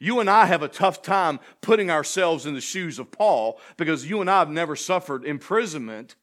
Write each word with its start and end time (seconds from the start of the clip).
You 0.00 0.18
and 0.18 0.30
I 0.30 0.46
have 0.46 0.62
a 0.62 0.68
tough 0.68 1.02
time 1.02 1.38
putting 1.60 1.90
ourselves 1.90 2.46
in 2.46 2.54
the 2.54 2.60
shoes 2.60 2.98
of 2.98 3.12
Paul 3.12 3.60
because 3.76 4.08
you 4.08 4.22
and 4.22 4.30
I 4.30 4.38
have 4.38 4.48
never 4.48 4.74
suffered 4.74 5.24
imprisonment 5.24 6.16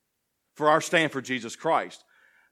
for 0.55 0.67
our 0.67 0.81
stand 0.81 1.11
for 1.11 1.21
Jesus 1.21 1.55
Christ. 1.55 2.03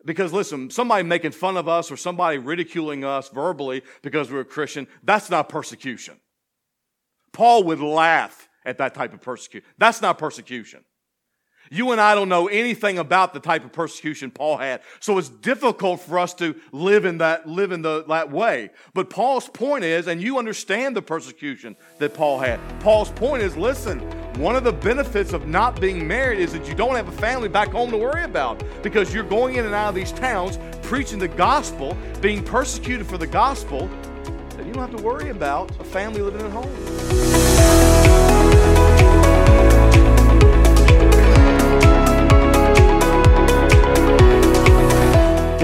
Because 0.06 0.32
listen, 0.32 0.70
somebody 0.70 1.04
making 1.04 1.32
fun 1.32 1.58
of 1.58 1.68
us 1.68 1.92
or 1.92 1.98
somebody 1.98 2.38
ridiculing 2.38 3.04
us 3.04 3.30
verbally 3.30 3.82
because 4.04 4.32
we're 4.32 4.42
a 4.42 4.46
Christian, 4.46 4.88
that's 5.04 5.32
not 5.32 5.50
persecution. 5.50 6.20
Paul 7.33 7.63
would 7.63 7.79
laugh 7.79 8.47
at 8.63 8.78
that 8.78 8.94
type 8.94 9.13
of 9.13 9.21
persecution. 9.21 9.67
That's 9.79 10.03
not 10.03 10.19
persecution. 10.19 10.85
You 11.70 11.92
and 11.92 12.00
I 12.02 12.16
don't 12.16 12.29
know 12.29 12.47
anything 12.47 13.00
about 13.00 13.34
the 13.34 13.40
type 13.40 13.66
of 13.66 13.72
persecution 13.72 14.31
Paul 14.31 14.58
had. 14.58 14.81
So 15.00 15.18
it's 15.18 15.29
difficult 15.29 16.02
for 16.02 16.20
us 16.20 16.34
to 16.36 16.55
live 16.72 17.05
in 17.05 17.18
that, 17.20 17.48
live 17.48 17.72
in 17.72 17.81
the, 17.81 18.04
that 18.08 18.31
way. 18.31 18.70
But 18.94 19.09
Paul's 19.09 19.48
point 19.49 19.84
is, 19.84 20.08
and 20.08 20.22
you 20.22 20.38
understand 20.38 20.95
the 20.95 21.02
persecution 21.02 21.76
that 21.99 22.13
Paul 22.13 22.40
had. 22.40 22.59
Paul's 22.80 23.12
point 23.12 23.41
is, 23.41 23.58
listen, 23.58 23.99
one 24.39 24.55
of 24.55 24.63
the 24.63 24.73
benefits 24.73 25.34
of 25.34 25.48
not 25.48 25.80
being 25.80 26.08
married 26.08 26.39
is 26.39 26.52
that 26.53 26.67
you 26.67 26.75
don't 26.75 26.95
have 26.95 27.08
a 27.08 27.12
family 27.13 27.48
back 27.48 27.70
home 27.70 27.89
to 27.91 27.97
worry 27.97 28.23
about 28.23 28.63
because 28.84 29.13
you're 29.13 29.23
going 29.23 29.55
in 29.55 29.66
and 29.66 29.73
out 29.73 29.89
of 29.89 29.95
these 29.95 30.11
towns 30.11 30.59
preaching 30.84 31.20
the 31.20 31.27
gospel, 31.27 31.97
being 32.22 32.44
persecuted 32.44 33.08
for 33.08 33.17
the 33.17 33.27
gospel, 33.27 33.89
and 34.58 34.67
you 34.67 34.73
don't 34.73 34.89
have 34.89 35.00
to 35.00 35.03
worry 35.03 35.30
about 35.30 35.72
a 35.80 35.84
family 35.84 36.22
living 36.22 36.41
at 36.41 36.52
home. 36.52 37.24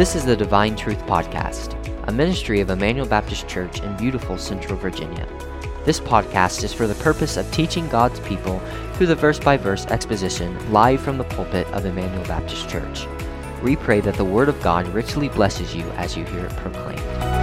This 0.02 0.16
is 0.16 0.26
the 0.26 0.36
Divine 0.36 0.76
Truth 0.76 0.98
Podcast, 1.04 1.78
a 2.08 2.12
ministry 2.12 2.60
of 2.60 2.72
Emmanuel 2.72 3.06
Baptist 3.06 3.48
Church 3.48 3.82
in 3.82 3.96
beautiful 3.98 4.36
Central 4.36 4.76
Virginia. 4.76 5.28
This 5.86 6.00
podcast 6.00 6.64
is 6.64 6.74
for 6.74 6.88
the 6.88 6.96
purpose 7.04 7.38
of 7.38 7.52
teaching 7.52 7.88
God's 7.88 8.20
people 8.22 8.60
through 8.94 9.06
the 9.06 9.16
verse 9.16 9.40
by 9.40 9.58
verse 9.58 9.86
exposition 9.86 10.58
live 10.74 11.02
from 11.02 11.20
the 11.20 11.24
pulpit 11.26 11.68
of 11.68 11.86
Emmanuel 11.86 12.26
Baptist 12.26 12.68
Church. 12.68 13.06
We 13.62 13.76
pray 13.76 14.02
that 14.02 14.16
the 14.16 14.26
Word 14.26 14.50
of 14.50 14.60
God 14.64 14.88
richly 14.88 15.30
blesses 15.30 15.76
you 15.76 15.84
as 15.92 16.18
you 16.18 16.26
hear 16.26 16.48
it 16.48 16.58
proclaimed. 16.58 17.41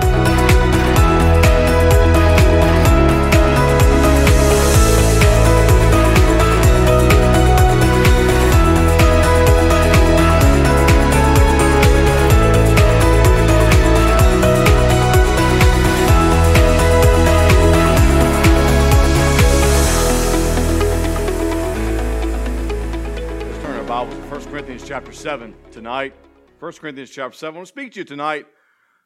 7 25.18 25.52
tonight. 25.72 26.14
1 26.60 26.72
Corinthians 26.74 27.10
chapter 27.10 27.36
7. 27.36 27.52
I 27.52 27.58
want 27.58 27.66
to 27.66 27.68
speak 27.68 27.92
to 27.94 27.98
you 27.98 28.04
tonight 28.04 28.46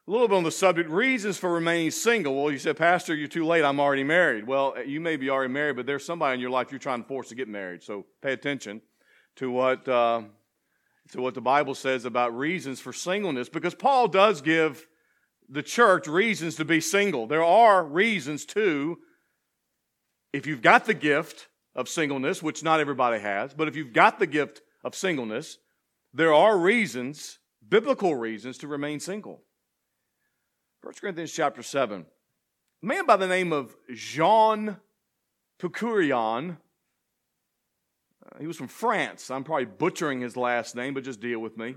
a 0.07 0.11
little 0.11 0.29
bit 0.29 0.35
on 0.35 0.45
the 0.45 0.51
subject 0.51 0.91
reasons 0.91 1.39
for 1.39 1.51
remaining 1.51 1.91
single. 1.91 2.35
Well, 2.35 2.53
you 2.53 2.59
said, 2.59 2.77
Pastor, 2.77 3.15
you're 3.15 3.29
too 3.29 3.47
late. 3.47 3.65
I'm 3.65 3.81
already 3.81 4.05
married. 4.05 4.47
Well, 4.47 4.75
you 4.85 5.01
may 5.01 5.17
be 5.17 5.31
already 5.31 5.51
married, 5.55 5.77
but 5.77 5.87
there's 5.87 6.05
somebody 6.05 6.35
in 6.35 6.41
your 6.41 6.51
life 6.51 6.71
you're 6.71 6.79
trying 6.79 7.01
to 7.01 7.09
force 7.09 7.31
to 7.31 7.35
get 7.35 7.49
married. 7.49 7.83
So 7.83 8.05
pay 8.21 8.35
attention 8.35 8.83
to 9.37 9.51
what, 9.51 9.89
uh, 9.89 10.25
to 11.13 11.23
what 11.23 11.33
the 11.33 11.41
Bible 11.41 11.75
says 11.75 12.05
about 12.05 12.37
reasons 12.37 12.79
for 12.79 12.93
singleness 12.93 13.49
because 13.49 13.75
Paul 13.75 14.07
does 14.07 14.43
give 14.43 14.87
the 15.49 15.63
church 15.63 16.07
reasons 16.09 16.57
to 16.57 16.67
be 16.67 16.83
single. 16.83 17.27
There 17.27 17.43
are 17.43 17.83
reasons 17.83 18.45
to, 18.47 18.99
if 20.35 20.47
you've 20.47 20.61
got 20.61 20.85
the 20.85 20.93
gift 20.93 21.49
of 21.75 21.89
singleness, 21.89 22.43
which 22.43 22.63
not 22.63 22.81
everybody 22.81 23.19
has, 23.19 23.55
but 23.55 23.67
if 23.67 23.77
you've 23.77 23.95
got 23.95 24.19
the 24.19 24.27
gift 24.27 24.61
of 24.85 24.95
singleness, 24.95 25.57
there 26.15 26.35
are 26.35 26.59
reasons, 26.59 27.39
biblical 27.67 28.15
reasons, 28.15 28.59
to 28.59 28.67
remain 28.67 29.01
single. 29.01 29.43
1 30.83 30.95
Corinthians 31.01 31.33
chapter 31.33 31.63
7. 31.63 32.05
A 32.83 32.87
man 32.87 33.07
by 33.07 33.17
the 33.17 33.29
name 33.29 33.53
of 33.53 33.75
Jean 33.95 34.77
Picurion, 35.61 36.57
uh, 38.27 38.39
he 38.41 38.47
was 38.47 38.57
from 38.57 38.69
France. 38.69 39.31
I'm 39.31 39.45
probably 39.45 39.67
butchering 39.67 40.21
his 40.21 40.37
last 40.37 40.75
name, 40.75 40.95
but 40.95 41.05
just 41.05 41.21
deal 41.21 41.39
with 41.39 41.57
me. 41.57 41.77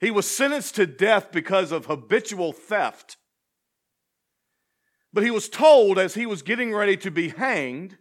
He 0.00 0.10
was 0.10 0.28
sentenced 0.28 0.76
to 0.76 0.86
death 0.86 1.30
because 1.30 1.72
of 1.72 1.86
habitual 1.86 2.52
theft. 2.52 3.18
But 5.12 5.24
he 5.24 5.30
was 5.30 5.48
told 5.48 5.98
as 5.98 6.14
he 6.14 6.24
was 6.24 6.42
getting 6.42 6.72
ready 6.72 6.96
to 6.98 7.10
be 7.10 7.28
hanged 7.28 7.98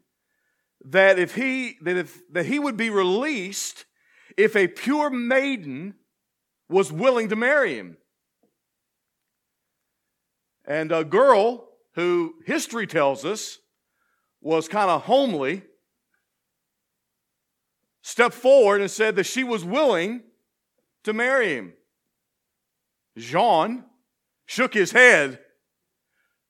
that 0.86 1.20
if 1.20 1.36
he 1.36 1.78
that 1.82 1.98
if 1.98 2.22
that 2.32 2.46
he 2.46 2.58
would 2.58 2.78
be 2.78 2.90
released 2.90 3.86
if 4.38 4.56
a 4.56 4.68
pure 4.68 5.10
maiden 5.10 5.96
was 6.70 6.92
willing 6.92 7.30
to 7.30 7.36
marry 7.36 7.76
him. 7.76 7.98
And 10.66 10.92
a 10.92 11.04
girl 11.04 11.68
who 11.96 12.36
history 12.46 12.86
tells 12.86 13.26
us 13.26 13.58
was 14.42 14.68
kind 14.68 14.90
of 14.90 15.04
homely 15.04 15.64
stepped 18.02 18.36
forward 18.36 18.82
and 18.82 18.90
said 18.90 19.16
that 19.16 19.26
she 19.26 19.44
was 19.44 19.66
willing 19.66 20.22
to 21.04 21.14
marry 21.14 21.56
him. 21.56 21.74
Jean 23.18 23.84
shook 24.46 24.74
his 24.74 24.92
head. 24.92 25.40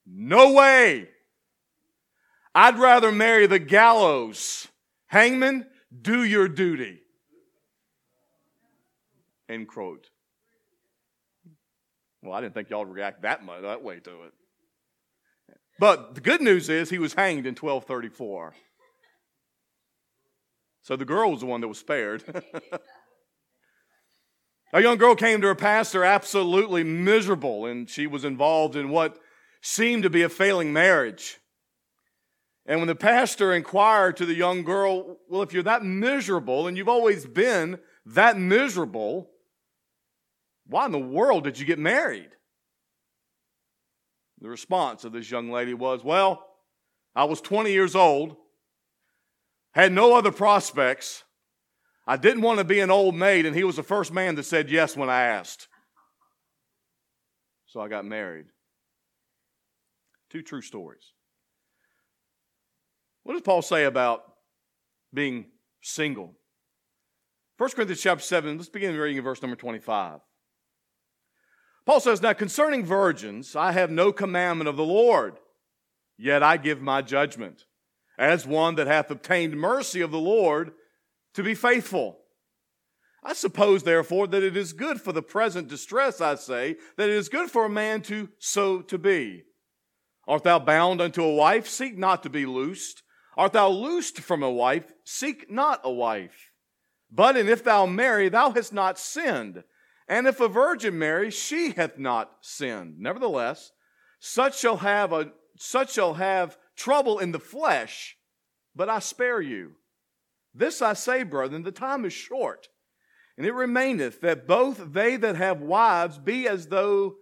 No 0.06 0.52
way. 0.52 1.08
I'd 2.54 2.78
rather 2.78 3.12
marry 3.12 3.46
the 3.46 3.58
gallows. 3.58 4.68
Hangman, 5.06 5.66
do 6.00 6.24
your 6.24 6.48
duty. 6.48 7.00
End 9.50 9.66
quote. 9.66 10.10
Well, 12.22 12.32
I 12.32 12.40
didn't 12.40 12.54
think 12.54 12.70
y'all 12.70 12.84
would 12.84 12.94
react 12.94 13.22
that 13.22 13.44
much 13.44 13.62
that 13.62 13.82
way 13.82 13.98
to 13.98 14.10
it. 14.24 14.32
But 15.78 16.14
the 16.14 16.20
good 16.20 16.40
news 16.40 16.68
is 16.68 16.90
he 16.90 16.98
was 16.98 17.14
hanged 17.14 17.46
in 17.46 17.54
1234. 17.54 18.54
So 20.82 20.94
the 20.96 21.04
girl 21.04 21.30
was 21.32 21.40
the 21.40 21.46
one 21.46 21.60
that 21.62 21.68
was 21.68 21.78
spared. 21.78 22.22
A 24.72 24.80
young 24.80 24.98
girl 24.98 25.16
came 25.16 25.40
to 25.40 25.48
her 25.48 25.56
pastor 25.56 26.04
absolutely 26.04 26.84
miserable, 26.84 27.66
and 27.66 27.90
she 27.90 28.06
was 28.06 28.24
involved 28.24 28.76
in 28.76 28.90
what 28.90 29.18
seemed 29.60 30.04
to 30.04 30.10
be 30.10 30.22
a 30.22 30.28
failing 30.28 30.72
marriage. 30.72 31.38
And 32.66 32.78
when 32.78 32.86
the 32.86 32.94
pastor 32.94 33.52
inquired 33.52 34.16
to 34.18 34.26
the 34.26 34.34
young 34.34 34.62
girl, 34.62 35.16
Well, 35.28 35.42
if 35.42 35.52
you're 35.52 35.64
that 35.64 35.84
miserable 35.84 36.68
and 36.68 36.76
you've 36.76 36.88
always 36.88 37.26
been 37.26 37.80
that 38.06 38.38
miserable, 38.38 39.29
why 40.70 40.86
in 40.86 40.92
the 40.92 40.98
world 40.98 41.42
did 41.44 41.58
you 41.58 41.66
get 41.66 41.80
married? 41.80 42.30
The 44.40 44.48
response 44.48 45.04
of 45.04 45.12
this 45.12 45.28
young 45.28 45.50
lady 45.50 45.74
was, 45.74 46.04
Well, 46.04 46.46
I 47.14 47.24
was 47.24 47.40
20 47.40 47.72
years 47.72 47.96
old, 47.96 48.36
had 49.72 49.92
no 49.92 50.16
other 50.16 50.30
prospects. 50.30 51.24
I 52.06 52.16
didn't 52.16 52.42
want 52.42 52.58
to 52.58 52.64
be 52.64 52.78
an 52.78 52.90
old 52.90 53.16
maid, 53.16 53.46
and 53.46 53.54
he 53.54 53.64
was 53.64 53.76
the 53.76 53.82
first 53.82 54.12
man 54.12 54.36
that 54.36 54.44
said 54.44 54.70
yes 54.70 54.96
when 54.96 55.10
I 55.10 55.22
asked. 55.22 55.66
So 57.66 57.80
I 57.80 57.88
got 57.88 58.04
married. 58.04 58.46
Two 60.30 60.42
true 60.42 60.62
stories. 60.62 61.12
What 63.24 63.34
does 63.34 63.42
Paul 63.42 63.62
say 63.62 63.84
about 63.84 64.22
being 65.12 65.46
single? 65.82 66.36
1 67.58 67.70
Corinthians 67.70 68.00
chapter 68.00 68.24
7, 68.24 68.56
let's 68.56 68.70
begin 68.70 68.96
reading 68.96 69.18
in 69.18 69.24
verse 69.24 69.42
number 69.42 69.56
25. 69.56 70.20
Paul 71.86 72.00
says, 72.00 72.22
Now 72.22 72.32
concerning 72.32 72.84
virgins, 72.84 73.56
I 73.56 73.72
have 73.72 73.90
no 73.90 74.12
commandment 74.12 74.68
of 74.68 74.76
the 74.76 74.84
Lord, 74.84 75.38
yet 76.18 76.42
I 76.42 76.56
give 76.56 76.80
my 76.80 77.02
judgment, 77.02 77.64
as 78.18 78.46
one 78.46 78.74
that 78.76 78.86
hath 78.86 79.10
obtained 79.10 79.56
mercy 79.56 80.00
of 80.00 80.10
the 80.10 80.18
Lord 80.18 80.72
to 81.34 81.42
be 81.42 81.54
faithful. 81.54 82.18
I 83.22 83.34
suppose, 83.34 83.82
therefore, 83.82 84.26
that 84.28 84.42
it 84.42 84.56
is 84.56 84.72
good 84.72 85.00
for 85.00 85.12
the 85.12 85.22
present 85.22 85.68
distress, 85.68 86.20
I 86.20 86.36
say, 86.36 86.76
that 86.96 87.08
it 87.08 87.14
is 87.14 87.28
good 87.28 87.50
for 87.50 87.66
a 87.66 87.70
man 87.70 88.00
to 88.02 88.30
so 88.38 88.80
to 88.82 88.96
be. 88.96 89.44
Art 90.26 90.44
thou 90.44 90.58
bound 90.58 91.00
unto 91.00 91.22
a 91.22 91.34
wife? 91.34 91.68
Seek 91.68 91.98
not 91.98 92.22
to 92.22 92.30
be 92.30 92.46
loosed. 92.46 93.02
Art 93.36 93.52
thou 93.52 93.68
loosed 93.68 94.20
from 94.20 94.42
a 94.42 94.50
wife? 94.50 94.92
Seek 95.04 95.50
not 95.50 95.80
a 95.84 95.90
wife. 95.90 96.50
But 97.10 97.36
and 97.36 97.48
if 97.48 97.64
thou 97.64 97.86
marry, 97.86 98.28
thou 98.28 98.50
hast 98.50 98.72
not 98.72 98.98
sinned. 98.98 99.64
And 100.10 100.26
if 100.26 100.40
a 100.40 100.48
virgin 100.48 100.98
marry, 100.98 101.30
she 101.30 101.70
hath 101.70 101.96
not 101.96 102.38
sinned. 102.40 102.98
Nevertheless, 102.98 103.70
such 104.18 104.58
shall 104.58 104.78
have 104.78 105.12
a 105.12 105.30
such 105.56 105.92
shall 105.92 106.14
have 106.14 106.58
trouble 106.74 107.20
in 107.20 107.30
the 107.30 107.38
flesh, 107.38 108.16
but 108.74 108.88
I 108.88 108.98
spare 108.98 109.40
you. 109.40 109.74
This 110.52 110.82
I 110.82 110.94
say, 110.94 111.22
brethren, 111.22 111.62
the 111.62 111.70
time 111.70 112.04
is 112.04 112.12
short, 112.12 112.68
and 113.36 113.46
it 113.46 113.52
remaineth 113.52 114.20
that 114.22 114.48
both 114.48 114.92
they 114.92 115.16
that 115.16 115.36
have 115.36 115.60
wives 115.60 116.18
be 116.18 116.48
as 116.48 116.66
though 116.66 117.14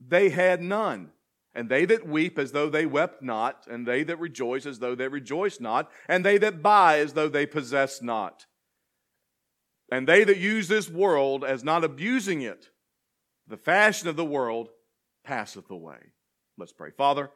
they 0.00 0.30
had 0.30 0.62
none, 0.62 1.10
And 1.54 1.68
they 1.68 1.84
that 1.84 2.06
weep 2.06 2.38
as 2.38 2.50
though 2.50 2.68
they 2.68 2.84
wept 2.84 3.22
not, 3.22 3.66
and 3.70 3.86
they 3.86 4.02
that 4.04 4.18
rejoice 4.18 4.66
as 4.66 4.80
though 4.80 4.96
they 4.96 5.06
rejoice 5.06 5.60
not, 5.60 5.90
and 6.08 6.24
they 6.24 6.36
that 6.38 6.62
buy 6.62 6.98
as 6.98 7.12
though 7.12 7.28
they 7.28 7.46
possess 7.46 8.02
not. 8.02 8.46
And 9.90 10.08
they 10.08 10.24
that 10.24 10.38
use 10.38 10.68
this 10.68 10.88
world 10.88 11.44
as 11.44 11.62
not 11.62 11.84
abusing 11.84 12.42
it, 12.42 12.68
the 13.46 13.56
fashion 13.56 14.08
of 14.08 14.16
the 14.16 14.24
world 14.24 14.68
passeth 15.24 15.70
away. 15.70 15.98
Let's 16.56 16.72
pray. 16.72 16.90
Father, 16.90 17.30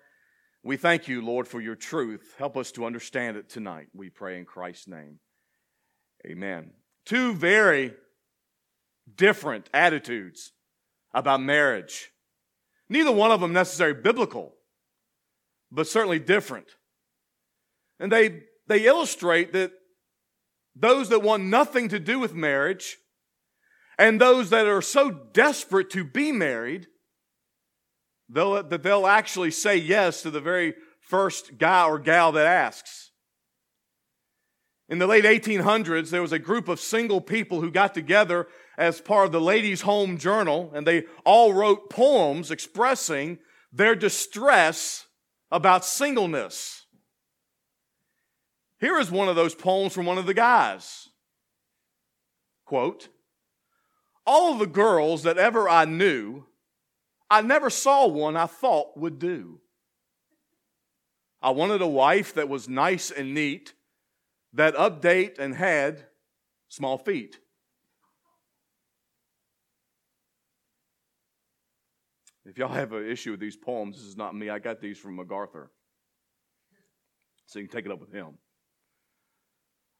we 0.62 0.76
thank 0.76 1.08
you, 1.08 1.24
Lord, 1.24 1.46
for 1.46 1.60
your 1.60 1.74
truth. 1.74 2.34
Help 2.38 2.56
us 2.56 2.72
to 2.72 2.84
understand 2.84 3.36
it 3.36 3.48
tonight, 3.48 3.88
we 3.94 4.10
pray 4.10 4.38
in 4.38 4.44
Christ's 4.44 4.88
name. 4.88 5.18
Amen. 6.26 6.72
Two 7.04 7.34
very 7.34 7.94
different 9.14 9.68
attitudes 9.72 10.52
about 11.14 11.40
marriage. 11.40 12.10
Neither 12.88 13.12
one 13.12 13.30
of 13.30 13.40
them 13.40 13.52
necessarily 13.52 14.00
biblical, 14.00 14.54
but 15.70 15.86
certainly 15.86 16.18
different. 16.18 16.66
And 18.00 18.10
they, 18.10 18.42
they 18.66 18.86
illustrate 18.86 19.52
that 19.52 19.72
those 20.78 21.08
that 21.08 21.22
want 21.22 21.44
nothing 21.44 21.88
to 21.88 21.98
do 21.98 22.18
with 22.18 22.34
marriage 22.34 22.98
and 23.98 24.20
those 24.20 24.50
that 24.50 24.66
are 24.66 24.82
so 24.82 25.10
desperate 25.10 25.90
to 25.90 26.04
be 26.04 26.30
married 26.30 26.86
they'll, 28.28 28.62
that 28.62 28.82
they'll 28.82 29.06
actually 29.06 29.50
say 29.50 29.76
yes 29.76 30.22
to 30.22 30.30
the 30.30 30.40
very 30.40 30.74
first 31.00 31.58
guy 31.58 31.84
or 31.84 31.98
gal 31.98 32.32
that 32.32 32.46
asks. 32.46 33.10
In 34.88 34.98
the 34.98 35.06
late 35.06 35.24
1800s, 35.24 36.10
there 36.10 36.22
was 36.22 36.32
a 36.32 36.38
group 36.38 36.68
of 36.68 36.80
single 36.80 37.20
people 37.20 37.60
who 37.60 37.70
got 37.70 37.92
together 37.92 38.46
as 38.78 39.00
part 39.00 39.26
of 39.26 39.32
the 39.32 39.40
Ladies' 39.40 39.82
Home 39.82 40.16
Journal, 40.16 40.70
and 40.74 40.86
they 40.86 41.04
all 41.24 41.52
wrote 41.52 41.90
poems 41.90 42.50
expressing 42.50 43.38
their 43.72 43.94
distress 43.94 45.06
about 45.50 45.84
singleness. 45.84 46.77
Here 48.80 48.98
is 48.98 49.10
one 49.10 49.28
of 49.28 49.36
those 49.36 49.54
poems 49.54 49.92
from 49.92 50.06
one 50.06 50.18
of 50.18 50.26
the 50.26 50.34
guys. 50.34 51.08
Quote, 52.64 53.08
All 54.26 54.52
of 54.52 54.58
the 54.58 54.66
girls 54.66 55.24
that 55.24 55.38
ever 55.38 55.68
I 55.68 55.84
knew, 55.84 56.44
I 57.30 57.42
never 57.42 57.70
saw 57.70 58.06
one 58.06 58.36
I 58.36 58.46
thought 58.46 58.96
would 58.96 59.18
do. 59.18 59.60
I 61.42 61.50
wanted 61.50 61.82
a 61.82 61.86
wife 61.86 62.34
that 62.34 62.48
was 62.48 62.68
nice 62.68 63.10
and 63.10 63.34
neat, 63.34 63.74
that 64.52 64.74
update 64.74 65.38
and 65.38 65.54
had 65.54 66.06
small 66.68 66.98
feet. 66.98 67.38
If 72.44 72.56
y'all 72.56 72.68
have 72.68 72.92
an 72.92 73.06
issue 73.06 73.32
with 73.32 73.40
these 73.40 73.56
poems, 73.56 73.96
this 73.96 74.06
is 74.06 74.16
not 74.16 74.34
me. 74.34 74.48
I 74.48 74.58
got 74.58 74.80
these 74.80 74.98
from 74.98 75.16
MacArthur. 75.16 75.70
So 77.46 77.58
you 77.58 77.68
can 77.68 77.76
take 77.76 77.86
it 77.86 77.92
up 77.92 78.00
with 78.00 78.12
him. 78.12 78.38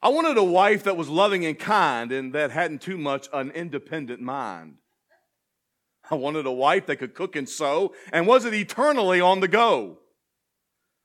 I 0.01 0.11
wanted 0.11 0.39
a 0.39 0.45
wife 0.45 0.85
that 0.85 0.97
was 0.97 1.09
loving 1.09 1.45
and 1.45 1.59
kind 1.59 2.13
and 2.13 2.33
that 2.33 2.53
hadn't 2.53 2.83
too 2.83 2.99
much 2.99 3.29
an 3.33 3.51
independent 3.51 4.21
mind. 4.21 4.77
I 6.11 6.15
wanted 6.15 6.47
a 6.47 6.53
wife 6.53 6.87
that 6.87 6.97
could 6.97 7.15
cook 7.15 7.37
and 7.37 7.49
sew 7.49 7.93
and 8.13 8.27
wasn't 8.27 8.55
eternally 8.55 9.21
on 9.21 9.41
the 9.41 9.49
go. 9.49 9.99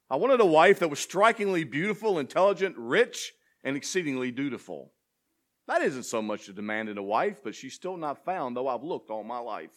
I 0.10 0.16
wanted 0.16 0.40
a 0.40 0.46
wife 0.46 0.80
that 0.80 0.90
was 0.90 1.00
strikingly 1.00 1.64
beautiful, 1.64 2.20
intelligent, 2.20 2.76
rich, 2.78 3.34
and 3.64 3.76
exceedingly 3.76 4.32
dutiful. 4.32 4.94
That 5.68 5.82
isn't 5.82 6.04
so 6.04 6.22
much 6.22 6.48
a 6.48 6.54
demand 6.54 6.90
in 6.90 6.98
a 6.98 7.04
wife, 7.04 7.42
but 7.44 7.56
she's 7.56 7.74
still 7.74 7.98
not 7.98 8.24
found, 8.24 8.56
though 8.56 8.68
I've 8.68 8.84
looked 8.84 9.10
all 9.10 9.24
my 9.24 9.40
life. 9.40 9.74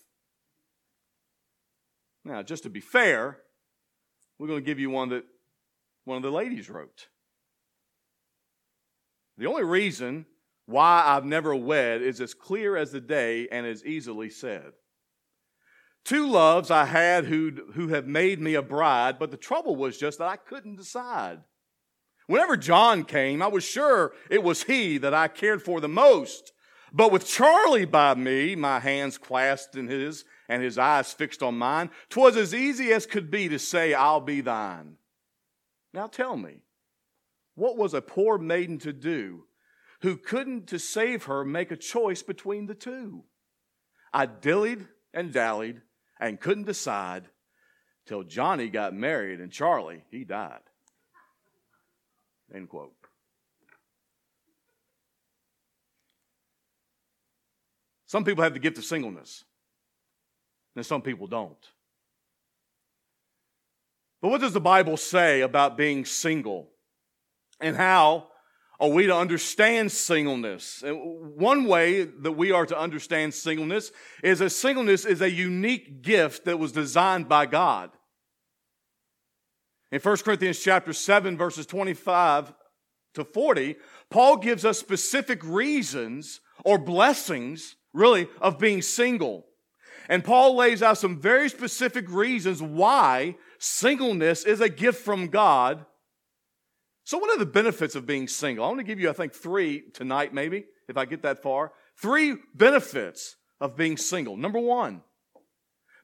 Now, 2.24 2.42
just 2.42 2.64
to 2.64 2.70
be 2.70 2.80
fair, 2.80 3.38
we're 4.38 4.48
going 4.48 4.60
to 4.60 4.66
give 4.66 4.80
you 4.80 4.90
one 4.90 5.10
that 5.10 5.24
one 6.04 6.16
of 6.16 6.22
the 6.22 6.30
ladies 6.30 6.68
wrote. 6.68 7.06
The 9.38 9.46
only 9.46 9.64
reason 9.64 10.26
why 10.66 11.02
I've 11.06 11.24
never 11.24 11.54
wed 11.54 12.02
is 12.02 12.20
as 12.20 12.34
clear 12.34 12.76
as 12.76 12.92
the 12.92 13.00
day 13.00 13.48
and 13.50 13.66
as 13.66 13.84
easily 13.84 14.30
said. 14.30 14.72
Two 16.04 16.28
loves 16.28 16.70
I 16.70 16.84
had 16.84 17.24
who 17.24 17.50
who 17.74 17.88
have 17.88 18.06
made 18.06 18.40
me 18.40 18.54
a 18.54 18.62
bride, 18.62 19.18
but 19.18 19.30
the 19.30 19.36
trouble 19.36 19.74
was 19.74 19.98
just 19.98 20.18
that 20.18 20.28
I 20.28 20.36
couldn't 20.36 20.76
decide. 20.76 21.40
Whenever 22.26 22.56
John 22.56 23.04
came, 23.04 23.42
I 23.42 23.48
was 23.48 23.64
sure 23.64 24.12
it 24.30 24.42
was 24.42 24.64
he 24.64 24.98
that 24.98 25.14
I 25.14 25.28
cared 25.28 25.62
for 25.62 25.80
the 25.80 25.88
most. 25.88 26.52
But 26.92 27.12
with 27.12 27.26
Charlie 27.26 27.84
by 27.84 28.14
me, 28.14 28.54
my 28.54 28.80
hands 28.80 29.18
clasped 29.18 29.76
in 29.76 29.88
his, 29.88 30.24
and 30.48 30.62
his 30.62 30.78
eyes 30.78 31.12
fixed 31.12 31.42
on 31.42 31.58
mine, 31.58 31.90
'twas 32.08 32.36
as 32.36 32.54
easy 32.54 32.92
as 32.92 33.06
could 33.06 33.30
be 33.30 33.48
to 33.48 33.58
say, 33.58 33.92
I'll 33.92 34.20
be 34.20 34.40
thine. 34.40 34.96
Now 35.92 36.06
tell 36.06 36.36
me, 36.36 36.62
what 37.56 37.76
was 37.76 37.94
a 37.94 38.02
poor 38.02 38.38
maiden 38.38 38.78
to 38.78 38.92
do 38.92 39.44
who 40.02 40.16
couldn't, 40.16 40.68
to 40.68 40.78
save 40.78 41.24
her, 41.24 41.44
make 41.44 41.72
a 41.72 41.76
choice 41.76 42.22
between 42.22 42.66
the 42.66 42.74
two? 42.74 43.24
I 44.12 44.26
dillied 44.26 44.86
and 45.12 45.32
dallied 45.32 45.80
and 46.20 46.40
couldn't 46.40 46.66
decide 46.66 47.24
till 48.06 48.22
Johnny 48.22 48.68
got 48.68 48.94
married 48.94 49.40
and 49.40 49.50
Charlie, 49.50 50.04
he 50.10 50.22
died. 50.24 50.60
End 52.54 52.68
quote. 52.68 52.92
Some 58.06 58.22
people 58.22 58.44
have 58.44 58.52
the 58.52 58.60
gift 58.60 58.78
of 58.78 58.84
singleness 58.84 59.44
and 60.76 60.86
some 60.86 61.02
people 61.02 61.26
don't. 61.26 61.56
But 64.20 64.28
what 64.28 64.40
does 64.40 64.52
the 64.52 64.60
Bible 64.60 64.96
say 64.96 65.40
about 65.40 65.76
being 65.76 66.04
single? 66.04 66.70
And 67.60 67.76
how 67.76 68.28
are 68.78 68.88
we 68.88 69.06
to 69.06 69.16
understand 69.16 69.90
singleness? 69.90 70.82
One 70.84 71.64
way 71.64 72.04
that 72.04 72.32
we 72.32 72.52
are 72.52 72.66
to 72.66 72.78
understand 72.78 73.34
singleness 73.34 73.90
is 74.22 74.40
that 74.40 74.50
singleness 74.50 75.04
is 75.04 75.22
a 75.22 75.30
unique 75.30 76.02
gift 76.02 76.44
that 76.44 76.58
was 76.58 76.72
designed 76.72 77.28
by 77.28 77.46
God. 77.46 77.90
In 79.90 80.00
1 80.00 80.16
Corinthians 80.18 80.58
chapter 80.58 80.92
7 80.92 81.38
verses 81.38 81.64
25 81.66 82.52
to 83.14 83.24
40, 83.24 83.76
Paul 84.10 84.36
gives 84.38 84.64
us 84.64 84.78
specific 84.78 85.42
reasons 85.44 86.40
or 86.64 86.76
blessings 86.76 87.76
really 87.94 88.28
of 88.40 88.58
being 88.58 88.82
single. 88.82 89.46
And 90.08 90.22
Paul 90.22 90.56
lays 90.56 90.82
out 90.82 90.98
some 90.98 91.20
very 91.20 91.48
specific 91.48 92.10
reasons 92.10 92.62
why 92.62 93.36
singleness 93.58 94.44
is 94.44 94.60
a 94.60 94.68
gift 94.68 95.04
from 95.04 95.28
God. 95.28 95.86
So, 97.06 97.18
what 97.18 97.30
are 97.30 97.38
the 97.38 97.46
benefits 97.46 97.94
of 97.94 98.04
being 98.04 98.26
single? 98.26 98.64
I 98.64 98.68
want 98.68 98.80
to 98.80 98.84
give 98.84 98.98
you, 98.98 99.08
I 99.08 99.12
think, 99.12 99.32
three 99.32 99.84
tonight, 99.94 100.34
maybe, 100.34 100.64
if 100.88 100.96
I 100.96 101.04
get 101.04 101.22
that 101.22 101.40
far. 101.40 101.70
Three 101.96 102.34
benefits 102.52 103.36
of 103.60 103.76
being 103.76 103.96
single. 103.96 104.36
Number 104.36 104.58
one, 104.58 105.02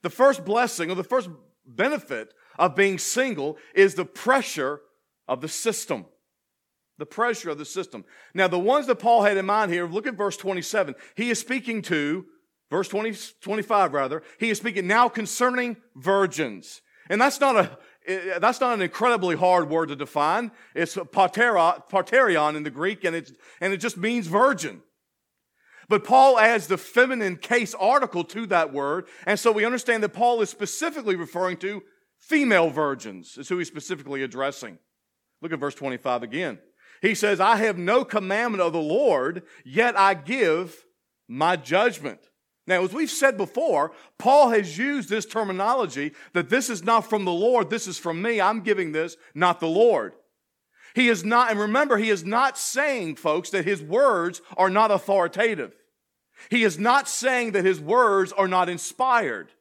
the 0.02 0.10
first 0.10 0.44
blessing 0.44 0.92
or 0.92 0.94
the 0.94 1.02
first 1.02 1.28
benefit 1.66 2.32
of 2.56 2.76
being 2.76 2.98
single 2.98 3.58
is 3.74 3.96
the 3.96 4.04
pressure 4.04 4.80
of 5.26 5.40
the 5.40 5.48
system. 5.48 6.06
The 6.98 7.06
pressure 7.06 7.50
of 7.50 7.58
the 7.58 7.64
system. 7.64 8.04
Now, 8.32 8.46
the 8.46 8.60
ones 8.60 8.86
that 8.86 9.00
Paul 9.00 9.24
had 9.24 9.36
in 9.36 9.44
mind 9.44 9.72
here, 9.72 9.88
look 9.88 10.06
at 10.06 10.14
verse 10.14 10.36
27. 10.36 10.94
He 11.16 11.30
is 11.30 11.40
speaking 11.40 11.82
to 11.82 12.26
verse 12.70 12.86
20, 12.86 13.16
25 13.40 13.92
rather, 13.92 14.22
he 14.38 14.50
is 14.50 14.58
speaking 14.58 14.86
now 14.86 15.08
concerning 15.08 15.78
virgins. 15.96 16.80
And 17.10 17.20
that's 17.20 17.40
not 17.40 17.56
a, 17.56 17.78
that's 18.06 18.60
not 18.60 18.74
an 18.74 18.82
incredibly 18.82 19.36
hard 19.36 19.68
word 19.68 19.88
to 19.88 19.96
define. 19.96 20.50
It's 20.74 20.96
parterion 20.96 22.56
in 22.56 22.62
the 22.62 22.70
Greek, 22.70 23.04
and, 23.04 23.14
it's, 23.14 23.32
and 23.60 23.72
it 23.72 23.78
just 23.78 23.96
means 23.96 24.26
virgin. 24.26 24.82
But 25.88 26.04
Paul 26.04 26.38
adds 26.38 26.68
the 26.68 26.78
feminine 26.78 27.36
case 27.36 27.74
article 27.74 28.24
to 28.24 28.46
that 28.46 28.72
word, 28.72 29.06
and 29.26 29.38
so 29.38 29.52
we 29.52 29.64
understand 29.64 30.02
that 30.02 30.10
Paul 30.10 30.40
is 30.40 30.50
specifically 30.50 31.16
referring 31.16 31.58
to 31.58 31.82
female 32.18 32.70
virgins, 32.70 33.36
is 33.36 33.48
who 33.48 33.58
he's 33.58 33.68
specifically 33.68 34.22
addressing. 34.22 34.78
Look 35.42 35.52
at 35.52 35.58
verse 35.58 35.74
25 35.74 36.22
again. 36.22 36.60
He 37.02 37.14
says, 37.16 37.40
I 37.40 37.56
have 37.56 37.76
no 37.76 38.04
commandment 38.04 38.62
of 38.62 38.72
the 38.72 38.80
Lord, 38.80 39.42
yet 39.64 39.98
I 39.98 40.14
give 40.14 40.84
my 41.28 41.56
judgment. 41.56 42.20
Now, 42.66 42.84
as 42.84 42.92
we've 42.92 43.10
said 43.10 43.36
before, 43.36 43.92
Paul 44.18 44.50
has 44.50 44.78
used 44.78 45.08
this 45.08 45.26
terminology 45.26 46.12
that 46.32 46.48
this 46.48 46.70
is 46.70 46.84
not 46.84 47.08
from 47.08 47.24
the 47.24 47.32
Lord, 47.32 47.70
this 47.70 47.88
is 47.88 47.98
from 47.98 48.22
me. 48.22 48.40
I'm 48.40 48.60
giving 48.60 48.92
this, 48.92 49.16
not 49.34 49.58
the 49.58 49.68
Lord. 49.68 50.12
He 50.94 51.08
is 51.08 51.24
not, 51.24 51.50
and 51.50 51.58
remember, 51.58 51.96
he 51.96 52.10
is 52.10 52.24
not 52.24 52.58
saying, 52.58 53.16
folks, 53.16 53.50
that 53.50 53.64
his 53.64 53.82
words 53.82 54.42
are 54.56 54.70
not 54.70 54.90
authoritative. 54.90 55.74
He 56.50 56.64
is 56.64 56.78
not 56.78 57.08
saying 57.08 57.52
that 57.52 57.64
his 57.64 57.80
words 57.80 58.32
are 58.32 58.48
not 58.48 58.68
inspired. 58.68 59.52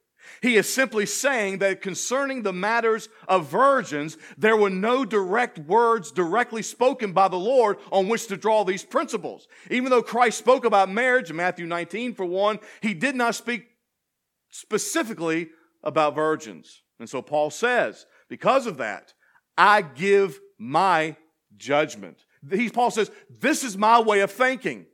He 0.41 0.55
is 0.55 0.71
simply 0.71 1.05
saying 1.05 1.59
that 1.59 1.81
concerning 1.81 2.43
the 2.43 2.53
matters 2.53 3.09
of 3.27 3.47
virgins, 3.47 4.17
there 4.37 4.57
were 4.57 4.69
no 4.69 5.05
direct 5.05 5.59
words 5.59 6.11
directly 6.11 6.61
spoken 6.61 7.13
by 7.13 7.27
the 7.27 7.37
Lord 7.37 7.77
on 7.91 8.07
which 8.07 8.27
to 8.27 8.37
draw 8.37 8.63
these 8.63 8.83
principles. 8.83 9.47
Even 9.69 9.89
though 9.89 10.01
Christ 10.01 10.37
spoke 10.37 10.65
about 10.65 10.89
marriage 10.89 11.29
in 11.29 11.35
Matthew 11.35 11.65
19, 11.65 12.13
for 12.13 12.25
one, 12.25 12.59
he 12.81 12.93
did 12.93 13.15
not 13.15 13.35
speak 13.35 13.67
specifically 14.49 15.49
about 15.83 16.15
virgins. 16.15 16.81
And 16.99 17.09
so 17.09 17.21
Paul 17.21 17.49
says, 17.49 18.05
because 18.29 18.67
of 18.67 18.77
that, 18.77 19.13
I 19.57 19.81
give 19.81 20.39
my 20.57 21.15
judgment. 21.57 22.25
He, 22.49 22.69
Paul 22.69 22.91
says, 22.91 23.11
this 23.29 23.63
is 23.63 23.77
my 23.77 23.99
way 23.99 24.21
of 24.21 24.31
thinking. 24.31 24.85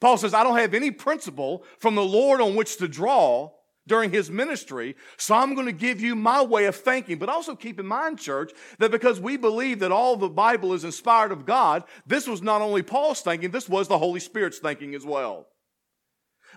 Paul 0.00 0.16
says, 0.16 0.34
I 0.34 0.44
don't 0.44 0.58
have 0.58 0.74
any 0.74 0.90
principle 0.90 1.64
from 1.78 1.94
the 1.94 2.04
Lord 2.04 2.40
on 2.40 2.54
which 2.54 2.76
to 2.78 2.88
draw 2.88 3.52
during 3.88 4.10
his 4.10 4.30
ministry, 4.30 4.94
so 5.16 5.34
I'm 5.34 5.54
going 5.54 5.66
to 5.66 5.72
give 5.72 6.00
you 6.00 6.14
my 6.14 6.42
way 6.42 6.66
of 6.66 6.76
thinking. 6.76 7.18
But 7.18 7.28
also 7.28 7.56
keep 7.56 7.80
in 7.80 7.86
mind, 7.86 8.18
church, 8.18 8.52
that 8.78 8.90
because 8.90 9.20
we 9.20 9.36
believe 9.36 9.80
that 9.80 9.92
all 9.92 10.16
the 10.16 10.28
Bible 10.28 10.72
is 10.74 10.84
inspired 10.84 11.32
of 11.32 11.46
God, 11.46 11.84
this 12.06 12.28
was 12.28 12.42
not 12.42 12.62
only 12.62 12.82
Paul's 12.82 13.20
thinking, 13.20 13.50
this 13.50 13.68
was 13.68 13.88
the 13.88 13.98
Holy 13.98 14.20
Spirit's 14.20 14.58
thinking 14.58 14.94
as 14.94 15.04
well. 15.04 15.46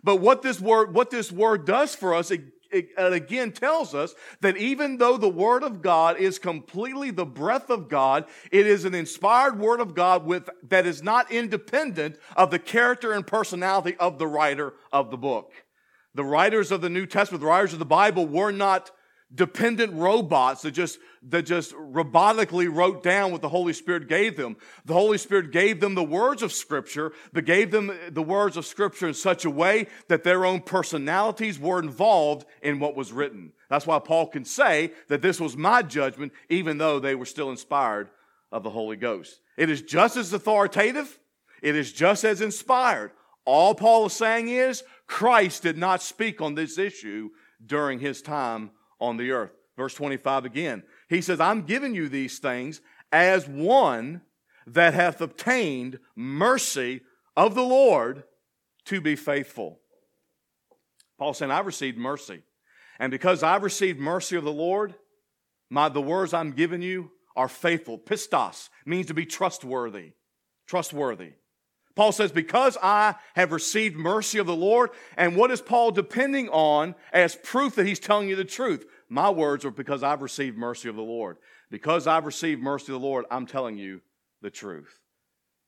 But 0.04 0.18
what 0.18 0.42
this 0.42 0.60
word, 0.60 0.94
what 0.94 1.10
this 1.10 1.32
word 1.32 1.66
does 1.66 1.96
for 1.96 2.14
us, 2.14 2.32
it, 2.32 2.42
it, 2.72 2.90
it 2.98 3.14
again 3.14 3.52
tells 3.52 3.94
us 3.94 4.16
that 4.42 4.58
even 4.58 4.98
though 4.98 5.18
the 5.18 5.30
Word 5.30 5.64
of 5.64 5.82
God 5.82 6.18
is 6.18 6.40
completely 6.40 7.12
the 7.12 7.26
breath 7.26 7.70
of 7.70 7.90
God, 7.90 8.26
it 8.52 8.66
is 8.66 8.86
an 8.86 8.96
inspired 8.96 9.60
Word 9.60 9.80
of 9.80 9.94
God 9.94 10.26
with, 10.26 10.50
that 10.70 10.86
is 10.86 11.04
not 11.04 11.32
independent 11.32 12.18
of 12.36 12.52
the 12.52 12.60
character 12.60 13.12
and 13.12 13.28
personality 13.28 13.96
of 13.98 14.18
the 14.18 14.28
writer 14.28 14.74
of 14.92 15.12
the 15.12 15.18
book. 15.18 15.52
The 16.14 16.24
writers 16.24 16.72
of 16.72 16.82
the 16.82 16.90
New 16.90 17.06
Testament, 17.06 17.42
the 17.42 17.48
writers 17.48 17.74
of 17.74 17.80
the 17.80 17.86
Bible 17.86 18.28
were 18.28 18.52
not 18.52 18.92
dependent 19.34 19.94
robots 19.94 20.62
that 20.64 20.72
just, 20.72 21.00
that 21.24 21.44
just 21.44 21.74
robotically 21.74 22.74
wrote 22.74 23.02
down 23.02 23.32
what 23.32 23.42
the 23.42 23.50
Holy 23.50 23.74
Spirit 23.74 24.10
gave 24.10 24.36
them. 24.36 24.58
The 24.86 24.94
Holy 24.94 25.18
Spirit 25.18 25.52
gave 25.52 25.80
them 25.80 25.96
the 25.96 26.04
words 26.04 26.44
of 26.44 26.52
Scripture, 26.52 27.14
but 27.32 27.46
gave 27.46 27.72
them 27.72 27.98
the 28.10 28.22
words 28.22 28.58
of 28.58 28.66
Scripture 28.66 29.08
in 29.08 29.14
such 29.14 29.46
a 29.46 29.50
way 29.50 29.88
that 30.10 30.24
their 30.24 30.44
own 30.46 30.60
personalities 30.62 31.60
were 31.60 31.80
involved 31.80 32.46
in 32.62 32.80
what 32.80 32.96
was 32.96 33.14
written. 33.14 33.54
That's 33.70 33.88
why 33.88 34.00
Paul 34.00 34.28
can 34.28 34.44
say 34.44 34.92
that 35.08 35.22
this 35.22 35.40
was 35.40 35.56
my 35.56 35.82
judgment, 35.82 36.34
even 36.50 36.78
though 36.78 37.00
they 37.00 37.16
were 37.16 37.26
still 37.26 37.52
inspired 37.52 38.10
of 38.52 38.64
the 38.64 38.70
Holy 38.70 38.98
Ghost. 38.98 39.40
It 39.58 39.70
is 39.70 39.82
just 39.82 40.18
as 40.18 40.34
authoritative. 40.34 41.20
It 41.62 41.76
is 41.76 41.94
just 41.94 42.26
as 42.26 42.42
inspired. 42.42 43.12
All 43.46 43.76
Paul 43.76 44.08
is 44.08 44.14
saying 44.14 44.50
is 44.50 44.84
Christ 45.08 45.64
did 45.64 45.78
not 45.78 46.02
speak 46.02 46.42
on 46.42 46.56
this 46.56 46.78
issue 46.78 47.30
during 47.66 48.00
his 48.00 48.22
time 48.22 48.72
on 49.00 49.18
the 49.18 49.32
earth. 49.32 49.52
Verse 49.78 49.94
25 49.94 50.46
again. 50.46 50.84
He 51.10 51.22
says, 51.22 51.40
I'm 51.40 51.64
giving 51.64 51.96
you 51.96 52.08
these 52.08 52.40
things 52.40 52.82
as 53.12 53.48
one 53.48 54.22
that 54.68 54.94
hath 54.94 55.22
obtained 55.22 56.00
mercy 56.16 57.02
of 57.36 57.56
the 57.56 57.64
Lord 57.64 58.24
to 58.86 59.02
be 59.02 59.16
faithful. 59.16 59.80
Paul 61.18 61.34
saying, 61.34 61.52
I've 61.52 61.66
received 61.66 61.98
mercy. 61.98 62.42
And 63.00 63.12
because 63.12 63.44
I've 63.44 63.64
received 63.64 64.00
mercy 64.00 64.36
of 64.36 64.44
the 64.44 64.52
Lord, 64.52 64.96
my, 65.70 65.90
the 65.90 66.02
words 66.02 66.34
I'm 66.34 66.52
giving 66.52 66.82
you 66.82 67.12
are 67.36 67.48
faithful. 67.48 67.98
Pistos 67.98 68.70
means 68.86 69.08
to 69.08 69.14
be 69.14 69.26
trustworthy. 69.26 70.14
Trustworthy. 70.68 71.34
Paul 71.96 72.12
says, 72.12 72.32
Because 72.32 72.78
I 72.82 73.16
have 73.36 73.52
received 73.52 73.96
mercy 73.96 74.38
of 74.38 74.48
the 74.48 74.56
Lord, 74.56 74.92
and 75.18 75.36
what 75.36 75.52
is 75.52 75.62
Paul 75.62 75.92
depending 75.92 76.50
on 76.50 76.96
as 77.12 77.36
proof 77.36 77.76
that 77.76 77.86
he's 77.86 78.00
telling 78.00 78.30
you 78.30 78.36
the 78.36 78.46
truth? 78.46 78.86
My 79.10 79.30
words 79.30 79.66
are 79.66 79.72
because 79.72 80.04
I've 80.04 80.22
received 80.22 80.58
mercy 80.58 80.88
of 80.90 80.96
the 80.96 81.02
Lord. 81.02 81.38
Because 81.70 82.08
I've 82.08 82.26
received 82.26 82.62
mercy 82.62 82.94
of 82.94 83.02
the 83.02 83.08
Lord, 83.08 83.26
I'm 83.30 83.46
telling 83.46 83.78
you 83.78 84.02
the 84.42 84.50
truth. 84.50 85.00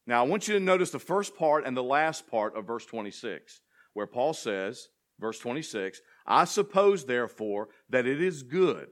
Now, 0.06 0.24
I 0.24 0.27
want 0.27 0.48
you 0.48 0.53
to 0.56 0.60
notice 0.60 0.92
the 0.92 1.00
first 1.00 1.36
part 1.36 1.65
and 1.65 1.75
the 1.75 1.84
last 1.84 2.27
part 2.30 2.56
of 2.56 2.68
verse 2.68 2.86
26, 2.86 3.62
where 3.94 4.08
Paul 4.08 4.34
says, 4.34 4.88
verse 5.20 5.39
26, 5.39 6.01
I 6.25 6.46
suppose, 6.46 7.06
therefore, 7.06 7.70
that 7.89 8.06
it 8.06 8.22
is 8.22 8.44
good. 8.44 8.88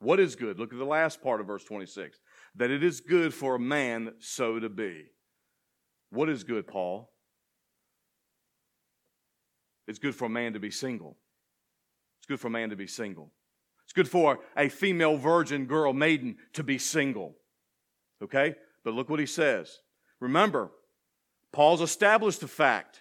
What 0.00 0.20
is 0.20 0.36
good? 0.36 0.58
Look 0.58 0.72
at 0.72 0.78
the 0.78 0.84
last 0.84 1.22
part 1.22 1.40
of 1.40 1.46
verse 1.46 1.64
26. 1.64 2.18
That 2.56 2.70
it 2.70 2.82
is 2.82 3.00
good 3.00 3.32
for 3.32 3.54
a 3.54 3.60
man 3.60 4.14
so 4.18 4.58
to 4.58 4.68
be. 4.68 5.04
What 6.12 6.28
is 6.28 6.44
good, 6.44 6.66
Paul? 6.66 7.10
It's 9.88 9.98
good 9.98 10.14
for 10.14 10.26
a 10.26 10.30
man 10.30 10.52
to 10.52 10.60
be 10.60 10.70
single. 10.70 11.16
It's 12.18 12.26
good 12.26 12.38
for 12.38 12.48
a 12.48 12.50
man 12.50 12.68
to 12.68 12.76
be 12.76 12.86
single. 12.86 13.32
It's 13.84 13.94
good 13.94 14.08
for 14.08 14.40
a 14.54 14.68
female 14.68 15.16
virgin 15.16 15.64
girl, 15.64 15.94
maiden, 15.94 16.36
to 16.52 16.62
be 16.62 16.76
single. 16.76 17.36
Okay? 18.22 18.54
But 18.84 18.92
look 18.92 19.08
what 19.08 19.20
he 19.20 19.26
says. 19.26 19.78
Remember, 20.20 20.70
Paul's 21.50 21.80
established 21.80 22.40
the 22.40 22.48
fact 22.48 23.00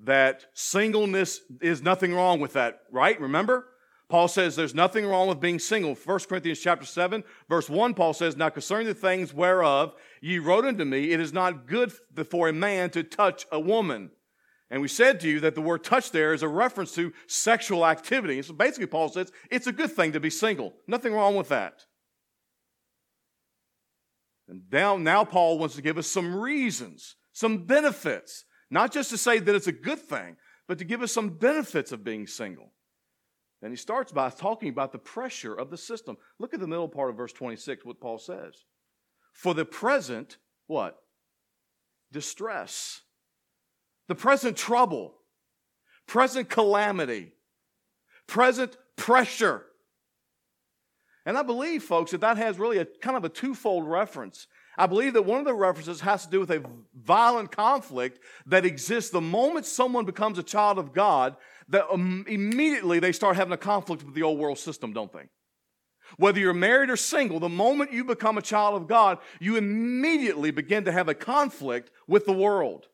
that 0.00 0.44
singleness 0.52 1.40
is 1.62 1.82
nothing 1.82 2.14
wrong 2.14 2.38
with 2.38 2.52
that, 2.52 2.80
right? 2.92 3.18
Remember? 3.18 3.66
Paul 4.10 4.26
says 4.26 4.56
there's 4.56 4.74
nothing 4.74 5.06
wrong 5.06 5.28
with 5.28 5.40
being 5.40 5.60
single. 5.60 5.94
1 5.94 6.18
Corinthians 6.28 6.58
chapter 6.58 6.84
7, 6.84 7.22
verse 7.48 7.70
1, 7.70 7.94
Paul 7.94 8.12
says, 8.12 8.36
Now 8.36 8.48
concerning 8.48 8.88
the 8.88 8.94
things 8.94 9.32
whereof 9.32 9.94
ye 10.20 10.40
wrote 10.40 10.64
unto 10.64 10.84
me, 10.84 11.12
it 11.12 11.20
is 11.20 11.32
not 11.32 11.68
good 11.68 11.92
for 12.28 12.48
a 12.48 12.52
man 12.52 12.90
to 12.90 13.04
touch 13.04 13.46
a 13.52 13.60
woman. 13.60 14.10
And 14.68 14.82
we 14.82 14.88
said 14.88 15.20
to 15.20 15.28
you 15.28 15.40
that 15.40 15.54
the 15.54 15.60
word 15.60 15.84
touch 15.84 16.10
there 16.10 16.34
is 16.34 16.42
a 16.42 16.48
reference 16.48 16.92
to 16.96 17.12
sexual 17.28 17.86
activity. 17.86 18.42
So 18.42 18.52
basically, 18.52 18.86
Paul 18.86 19.08
says 19.08 19.30
it's 19.48 19.68
a 19.68 19.72
good 19.72 19.92
thing 19.92 20.12
to 20.12 20.20
be 20.20 20.30
single. 20.30 20.74
Nothing 20.88 21.12
wrong 21.12 21.36
with 21.36 21.48
that. 21.48 21.84
And 24.48 24.62
now, 24.72 24.96
now 24.96 25.24
Paul 25.24 25.58
wants 25.58 25.76
to 25.76 25.82
give 25.82 25.98
us 25.98 26.08
some 26.08 26.34
reasons, 26.34 27.14
some 27.32 27.64
benefits, 27.64 28.44
not 28.70 28.92
just 28.92 29.10
to 29.10 29.18
say 29.18 29.38
that 29.38 29.54
it's 29.54 29.68
a 29.68 29.72
good 29.72 30.00
thing, 30.00 30.36
but 30.66 30.78
to 30.78 30.84
give 30.84 31.00
us 31.00 31.12
some 31.12 31.30
benefits 31.30 31.92
of 31.92 32.02
being 32.02 32.26
single. 32.26 32.72
And 33.62 33.72
he 33.72 33.76
starts 33.76 34.10
by 34.10 34.30
talking 34.30 34.70
about 34.70 34.92
the 34.92 34.98
pressure 34.98 35.54
of 35.54 35.70
the 35.70 35.76
system. 35.76 36.16
Look 36.38 36.54
at 36.54 36.60
the 36.60 36.66
middle 36.66 36.88
part 36.88 37.10
of 37.10 37.16
verse 37.16 37.32
26, 37.32 37.84
what 37.84 38.00
Paul 38.00 38.18
says. 38.18 38.64
For 39.32 39.54
the 39.54 39.64
present, 39.64 40.38
what? 40.66 40.98
Distress. 42.10 43.02
The 44.08 44.14
present 44.14 44.56
trouble, 44.56 45.14
present 46.06 46.48
calamity, 46.48 47.32
present 48.26 48.76
pressure. 48.96 49.66
And 51.26 51.36
I 51.36 51.42
believe, 51.42 51.82
folks, 51.84 52.10
that 52.12 52.22
that 52.22 52.38
has 52.38 52.58
really 52.58 52.78
a 52.78 52.86
kind 52.86 53.16
of 53.16 53.24
a 53.24 53.28
twofold 53.28 53.86
reference. 53.86 54.46
I 54.76 54.86
believe 54.86 55.12
that 55.12 55.26
one 55.26 55.38
of 55.38 55.44
the 55.44 55.54
references 55.54 56.00
has 56.00 56.24
to 56.24 56.30
do 56.30 56.40
with 56.40 56.50
a 56.50 56.64
violent 56.94 57.52
conflict 57.52 58.20
that 58.46 58.64
exists 58.64 59.10
the 59.10 59.20
moment 59.20 59.66
someone 59.66 60.06
becomes 60.06 60.38
a 60.38 60.42
child 60.42 60.78
of 60.78 60.92
God 60.94 61.36
that 61.70 61.90
um, 61.90 62.24
immediately 62.28 62.98
they 62.98 63.12
start 63.12 63.36
having 63.36 63.52
a 63.52 63.56
conflict 63.56 64.04
with 64.04 64.14
the 64.14 64.22
old 64.22 64.38
world 64.38 64.58
system, 64.58 64.92
don't 64.92 65.12
they? 65.12 65.28
Whether 66.16 66.40
you're 66.40 66.52
married 66.54 66.90
or 66.90 66.96
single, 66.96 67.38
the 67.38 67.48
moment 67.48 67.92
you 67.92 68.04
become 68.04 68.36
a 68.36 68.42
child 68.42 68.74
of 68.74 68.88
God, 68.88 69.18
you 69.38 69.56
immediately 69.56 70.50
begin 70.50 70.84
to 70.84 70.92
have 70.92 71.08
a 71.08 71.14
conflict 71.14 71.90
with 72.08 72.26
the 72.26 72.32
world. 72.32 72.88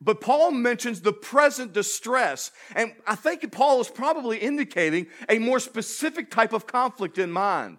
But 0.00 0.20
Paul 0.20 0.50
mentions 0.50 1.00
the 1.00 1.12
present 1.12 1.72
distress, 1.72 2.50
and 2.74 2.92
I 3.06 3.14
think 3.14 3.50
Paul 3.52 3.80
is 3.80 3.88
probably 3.88 4.38
indicating 4.38 5.06
a 5.28 5.38
more 5.38 5.60
specific 5.60 6.30
type 6.30 6.52
of 6.52 6.66
conflict 6.66 7.18
in 7.18 7.30
mind. 7.30 7.78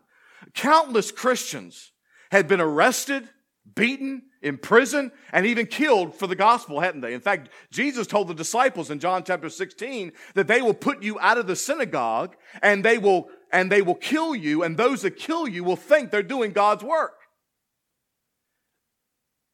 Countless 0.53 1.11
Christians 1.11 1.91
had 2.31 2.47
been 2.47 2.61
arrested, 2.61 3.27
beaten, 3.75 4.23
imprisoned, 4.45 5.11
and 5.33 5.45
even 5.45 5.65
killed 5.65 6.15
for 6.15 6.27
the 6.27 6.35
gospel, 6.35 6.79
hadn't 6.79 7.01
they? 7.01 7.13
In 7.13 7.19
fact, 7.19 7.49
Jesus 7.71 8.07
told 8.07 8.27
the 8.27 8.33
disciples 8.33 8.91
in 8.91 8.99
John 8.99 9.23
chapter 9.23 9.49
16 9.49 10.13
that 10.35 10.47
they 10.47 10.61
will 10.61 10.73
put 10.73 11.03
you 11.03 11.19
out 11.19 11.37
of 11.37 11.47
the 11.47 11.55
synagogue 11.55 12.35
and 12.61 12.85
they 12.85 12.97
will 12.97 13.27
and 13.51 13.71
they 13.71 13.81
will 13.81 13.95
kill 13.95 14.35
you, 14.35 14.63
and 14.63 14.75
those 14.75 15.01
that 15.03 15.11
kill 15.11 15.47
you 15.47 15.63
will 15.63 15.77
think 15.77 16.11
they're 16.11 16.23
doing 16.23 16.51
God's 16.51 16.83
work. 16.83 17.13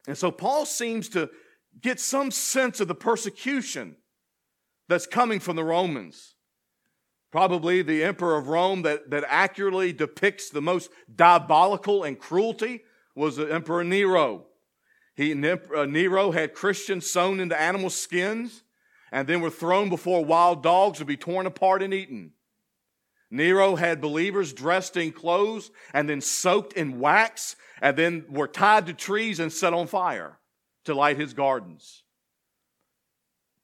And 0.07 0.17
so 0.17 0.31
Paul 0.31 0.65
seems 0.65 1.07
to 1.09 1.29
get 1.79 1.99
some 1.99 2.31
sense 2.31 2.79
of 2.79 2.87
the 2.87 2.95
persecution 2.95 3.97
that's 4.89 5.05
coming 5.05 5.39
from 5.39 5.55
the 5.55 5.63
Romans. 5.63 6.33
Probably 7.31 7.83
the 7.83 8.03
emperor 8.03 8.37
of 8.37 8.47
Rome 8.47 8.81
that, 8.81 9.11
that 9.11 9.23
accurately 9.27 9.93
depicts 9.93 10.49
the 10.49 10.61
most 10.61 10.89
diabolical 11.13 12.03
and 12.03 12.17
cruelty 12.17 12.81
was 13.15 13.35
the 13.35 13.53
Emperor 13.53 13.83
Nero. 13.83 14.47
He, 15.15 15.33
uh, 15.33 15.85
Nero 15.85 16.31
had 16.31 16.53
Christians 16.53 17.09
sewn 17.09 17.39
into 17.39 17.59
animal 17.59 17.89
skins 17.89 18.63
and 19.11 19.27
then 19.27 19.41
were 19.41 19.49
thrown 19.49 19.89
before 19.89 20.23
wild 20.23 20.63
dogs 20.63 20.99
to 20.99 21.05
be 21.05 21.17
torn 21.17 21.45
apart 21.45 21.83
and 21.83 21.93
eaten. 21.93 22.31
Nero 23.29 23.75
had 23.75 24.01
believers 24.01 24.53
dressed 24.53 24.97
in 24.97 25.11
clothes 25.11 25.71
and 25.93 26.09
then 26.09 26.21
soaked 26.21 26.73
in 26.73 26.99
wax 26.99 27.55
and 27.81 27.97
then 27.97 28.25
were 28.29 28.47
tied 28.47 28.85
to 28.87 28.93
trees 28.93 29.39
and 29.39 29.51
set 29.51 29.73
on 29.73 29.87
fire 29.87 30.39
to 30.85 30.93
light 30.93 31.17
his 31.17 31.33
gardens. 31.33 32.03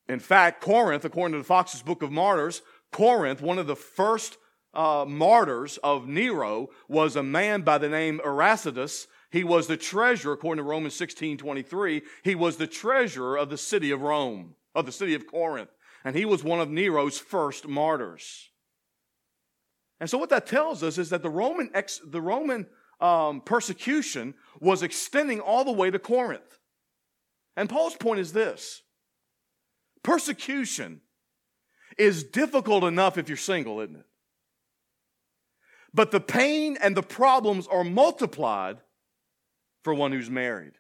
In 0.08 0.20
fact, 0.20 0.62
Corinth, 0.62 1.04
according 1.04 1.34
to 1.34 1.40
the 1.40 1.44
Fox's 1.44 1.82
Book 1.82 2.02
of 2.02 2.12
Martyrs, 2.12 2.62
Corinth, 2.92 3.42
one 3.42 3.60
of 3.60 3.68
the 3.68 3.76
first 3.76 4.38
uh, 4.74 5.06
martyrs 5.08 5.78
of 5.84 6.08
Nero, 6.08 6.70
was 6.88 7.16
a 7.16 7.24
man 7.24 7.62
by 7.62 7.78
the 7.78 7.90
name 7.90 8.22
Erastus. 8.24 9.08
He 9.30 9.44
was 9.44 9.68
the 9.68 9.78
treasurer, 9.78 10.34
according 10.34 10.64
to 10.64 10.70
Romans 10.70 10.96
16 10.96 11.38
23, 11.38 12.02
he 12.24 12.36
was 12.36 12.58
the 12.58 12.68
treasurer 12.68 13.38
of 13.38 13.50
the 13.50 13.58
city 13.58 13.92
of 13.92 14.02
Rome, 14.02 14.56
of 14.74 14.86
the 14.86 14.92
city 14.92 15.14
of 15.14 15.28
Corinth. 15.28 15.70
And 16.06 16.16
he 16.16 16.26
was 16.26 16.44
one 16.44 16.62
of 16.62 16.70
Nero's 16.70 17.18
first 17.18 17.68
martyrs. 17.68 18.50
And 20.00 20.10
so 20.10 20.18
what 20.18 20.30
that 20.30 20.46
tells 20.46 20.84
us 20.84 20.98
is 20.98 21.10
that 21.10 21.24
the 21.24 21.30
Roman, 21.30 21.70
ex, 21.74 22.00
the 22.06 22.22
Roman 22.22 22.68
um, 23.02 23.42
persecution 23.42 24.36
was 24.60 24.84
extending 24.84 25.40
all 25.40 25.66
the 25.66 25.72
way 25.72 25.92
to 25.92 26.00
Corinth. 26.00 26.60
And 27.56 27.70
Paul's 27.70 27.96
point 27.96 28.20
is 28.20 28.34
this 28.34 28.84
persecution 30.04 31.02
is 31.98 32.24
difficult 32.24 32.84
enough 32.84 33.18
if 33.18 33.28
you're 33.28 33.38
single, 33.38 33.82
isn't 33.82 33.98
it? 33.98 34.06
But 35.94 36.12
the 36.12 36.20
pain 36.20 36.78
and 36.82 36.96
the 36.96 37.04
problems 37.04 37.68
are 37.68 37.84
multiplied 37.84 38.78
for 39.88 39.94
one 39.94 40.12
who's 40.12 40.30
married. 40.30 40.74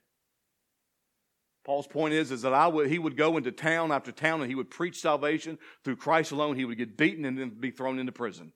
Paul's 1.63 1.87
point 1.87 2.13
is, 2.13 2.29
is 2.29 2.41
that 2.41 2.53
I 2.53 2.67
would, 2.67 2.89
he 2.89 2.99
would 2.99 3.15
go 3.15 3.37
into 3.37 3.53
town 3.53 3.93
after 3.93 4.11
town 4.11 4.41
and 4.41 4.49
he 4.49 4.55
would 4.55 4.69
preach 4.69 4.99
salvation 4.99 5.57
through 5.85 5.95
Christ 5.95 6.33
alone. 6.33 6.57
He 6.57 6.65
would 6.65 6.77
get 6.77 6.97
beaten 6.97 7.23
and 7.23 7.37
then 7.37 7.51
be 7.57 7.71
thrown 7.71 7.99
into 7.99 8.11
prison. 8.11 8.51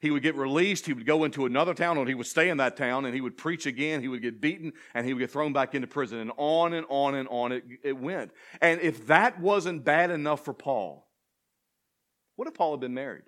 He 0.00 0.12
would 0.12 0.22
get 0.22 0.36
released. 0.36 0.86
He 0.86 0.92
would 0.92 1.06
go 1.06 1.24
into 1.24 1.44
another 1.44 1.74
town, 1.74 1.98
and 1.98 2.06
he 2.06 2.14
would 2.14 2.28
stay 2.28 2.50
in 2.50 2.58
that 2.58 2.76
town, 2.76 3.04
and 3.04 3.12
he 3.16 3.20
would 3.20 3.36
preach 3.36 3.66
again. 3.66 4.00
He 4.00 4.06
would 4.06 4.22
get 4.22 4.40
beaten, 4.40 4.74
and 4.94 5.04
he 5.04 5.12
would 5.12 5.18
get 5.18 5.32
thrown 5.32 5.52
back 5.52 5.74
into 5.74 5.88
prison. 5.88 6.20
And 6.20 6.30
on 6.36 6.72
and 6.72 6.86
on 6.88 7.16
and 7.16 7.26
on 7.28 7.50
it, 7.50 7.64
it 7.82 7.98
went. 7.98 8.30
And 8.60 8.80
if 8.82 9.08
that 9.08 9.40
wasn't 9.40 9.84
bad 9.84 10.12
enough 10.12 10.44
for 10.44 10.54
Paul, 10.54 11.08
what 12.36 12.46
if 12.46 12.54
Paul 12.54 12.74
had 12.74 12.80
been 12.80 12.94
married? 12.94 13.24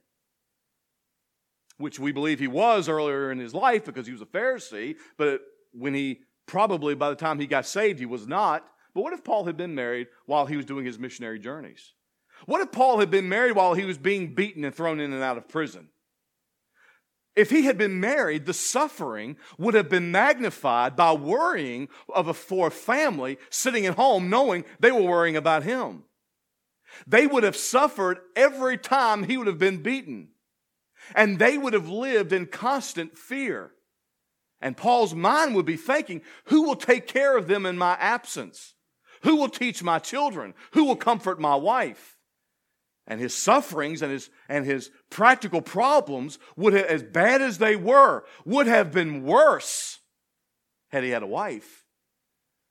Which 1.76 1.98
we 1.98 2.12
believe 2.12 2.38
he 2.38 2.46
was 2.46 2.88
earlier 2.88 3.32
in 3.32 3.40
his 3.40 3.52
life 3.52 3.84
because 3.84 4.06
he 4.06 4.12
was 4.12 4.22
a 4.22 4.26
Pharisee, 4.26 4.94
but 5.16 5.40
when 5.72 5.94
he 5.94 6.20
probably 6.48 6.96
by 6.96 7.10
the 7.10 7.16
time 7.16 7.38
he 7.38 7.46
got 7.46 7.66
saved, 7.66 8.00
he 8.00 8.06
was 8.06 8.26
not. 8.26 8.66
But 8.94 9.02
what 9.02 9.12
if 9.12 9.22
Paul 9.22 9.44
had 9.44 9.56
been 9.56 9.76
married 9.76 10.08
while 10.26 10.46
he 10.46 10.56
was 10.56 10.66
doing 10.66 10.84
his 10.84 10.98
missionary 10.98 11.38
journeys? 11.38 11.92
What 12.46 12.60
if 12.60 12.72
Paul 12.72 12.98
had 12.98 13.10
been 13.10 13.28
married 13.28 13.52
while 13.52 13.74
he 13.74 13.84
was 13.84 13.98
being 13.98 14.34
beaten 14.34 14.64
and 14.64 14.74
thrown 14.74 14.98
in 14.98 15.12
and 15.12 15.22
out 15.22 15.38
of 15.38 15.48
prison? 15.48 15.88
If 17.36 17.50
he 17.50 17.62
had 17.62 17.78
been 17.78 18.00
married, 18.00 18.46
the 18.46 18.52
suffering 18.52 19.36
would 19.58 19.74
have 19.74 19.88
been 19.88 20.10
magnified 20.10 20.96
by 20.96 21.12
worrying 21.12 21.88
of 22.12 22.26
a, 22.26 22.34
for 22.34 22.66
a 22.66 22.72
family 22.72 23.38
sitting 23.48 23.86
at 23.86 23.94
home 23.94 24.28
knowing 24.28 24.64
they 24.80 24.90
were 24.90 25.02
worrying 25.02 25.36
about 25.36 25.62
him. 25.62 26.02
They 27.06 27.28
would 27.28 27.44
have 27.44 27.56
suffered 27.56 28.18
every 28.34 28.76
time 28.76 29.22
he 29.22 29.36
would 29.36 29.46
have 29.46 29.58
been 29.58 29.82
beaten. 29.82 30.30
And 31.14 31.38
they 31.38 31.56
would 31.56 31.74
have 31.74 31.88
lived 31.88 32.32
in 32.32 32.46
constant 32.46 33.16
fear. 33.16 33.72
And 34.60 34.76
Paul's 34.76 35.14
mind 35.14 35.54
would 35.54 35.66
be 35.66 35.76
thinking, 35.76 36.22
who 36.46 36.62
will 36.62 36.76
take 36.76 37.06
care 37.06 37.36
of 37.36 37.46
them 37.46 37.64
in 37.64 37.78
my 37.78 37.96
absence? 38.00 38.74
Who 39.22 39.36
will 39.36 39.48
teach 39.48 39.82
my 39.82 39.98
children? 39.98 40.54
Who 40.72 40.84
will 40.84 40.96
comfort 40.96 41.40
my 41.40 41.54
wife? 41.54 42.18
and 43.08 43.18
his 43.18 43.34
sufferings 43.34 44.02
and 44.02 44.12
his, 44.12 44.30
and 44.48 44.64
his 44.66 44.90
practical 45.10 45.62
problems 45.62 46.38
would 46.56 46.74
have, 46.74 46.84
as 46.84 47.02
bad 47.02 47.40
as 47.40 47.56
they 47.56 47.74
were, 47.74 48.22
would 48.44 48.66
have 48.66 48.92
been 48.92 49.24
worse 49.24 49.98
had 50.88 51.02
he 51.02 51.10
had 51.10 51.22
a 51.22 51.26
wife. 51.26 51.84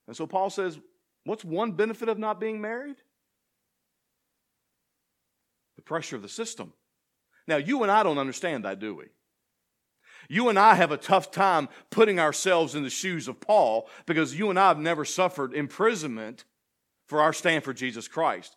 And 0.05 0.15
so 0.15 0.27
Paul 0.27 0.51
says, 0.51 0.79
what's 1.25 1.43
one 1.43 1.71
benefit 1.71 2.07
of 2.07 2.19
not 2.19 2.39
being 2.39 2.61
married? 2.61 2.97
The 5.75 5.81
pressure 5.81 6.15
of 6.15 6.21
the 6.21 6.29
system. 6.29 6.71
Now, 7.47 7.57
you 7.57 7.81
and 7.81 7.91
I 7.91 8.03
don't 8.03 8.19
understand 8.19 8.63
that, 8.63 8.79
do 8.79 8.95
we? 8.95 9.05
You 10.27 10.49
and 10.49 10.59
I 10.59 10.75
have 10.75 10.91
a 10.91 10.97
tough 10.97 11.31
time 11.31 11.69
putting 11.89 12.19
ourselves 12.19 12.75
in 12.75 12.83
the 12.83 12.89
shoes 12.89 13.27
of 13.27 13.39
Paul 13.39 13.89
because 14.05 14.37
you 14.37 14.49
and 14.49 14.59
I 14.59 14.67
have 14.67 14.79
never 14.79 15.05
suffered 15.05 15.53
imprisonment 15.53 16.43
for 17.05 17.21
our 17.21 17.33
stand 17.33 17.63
for 17.63 17.73
Jesus 17.73 18.07
Christ. 18.07 18.55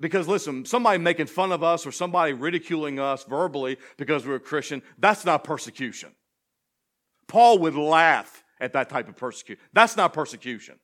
Because 0.00 0.28
listen, 0.28 0.64
somebody 0.64 0.98
making 0.98 1.26
fun 1.26 1.50
of 1.50 1.64
us 1.64 1.84
or 1.84 1.90
somebody 1.90 2.32
ridiculing 2.32 3.00
us 3.00 3.24
verbally 3.24 3.78
because 3.96 4.24
we're 4.24 4.36
a 4.36 4.40
Christian, 4.40 4.82
that's 4.98 5.24
not 5.24 5.42
persecution. 5.42 6.10
Paul 7.26 7.58
would 7.58 7.74
laugh 7.74 8.44
at 8.60 8.72
that 8.74 8.88
type 8.88 9.08
of 9.08 9.16
persecution. 9.16 9.62
That's 9.72 9.96
not 9.96 10.12
persecution. 10.12 10.78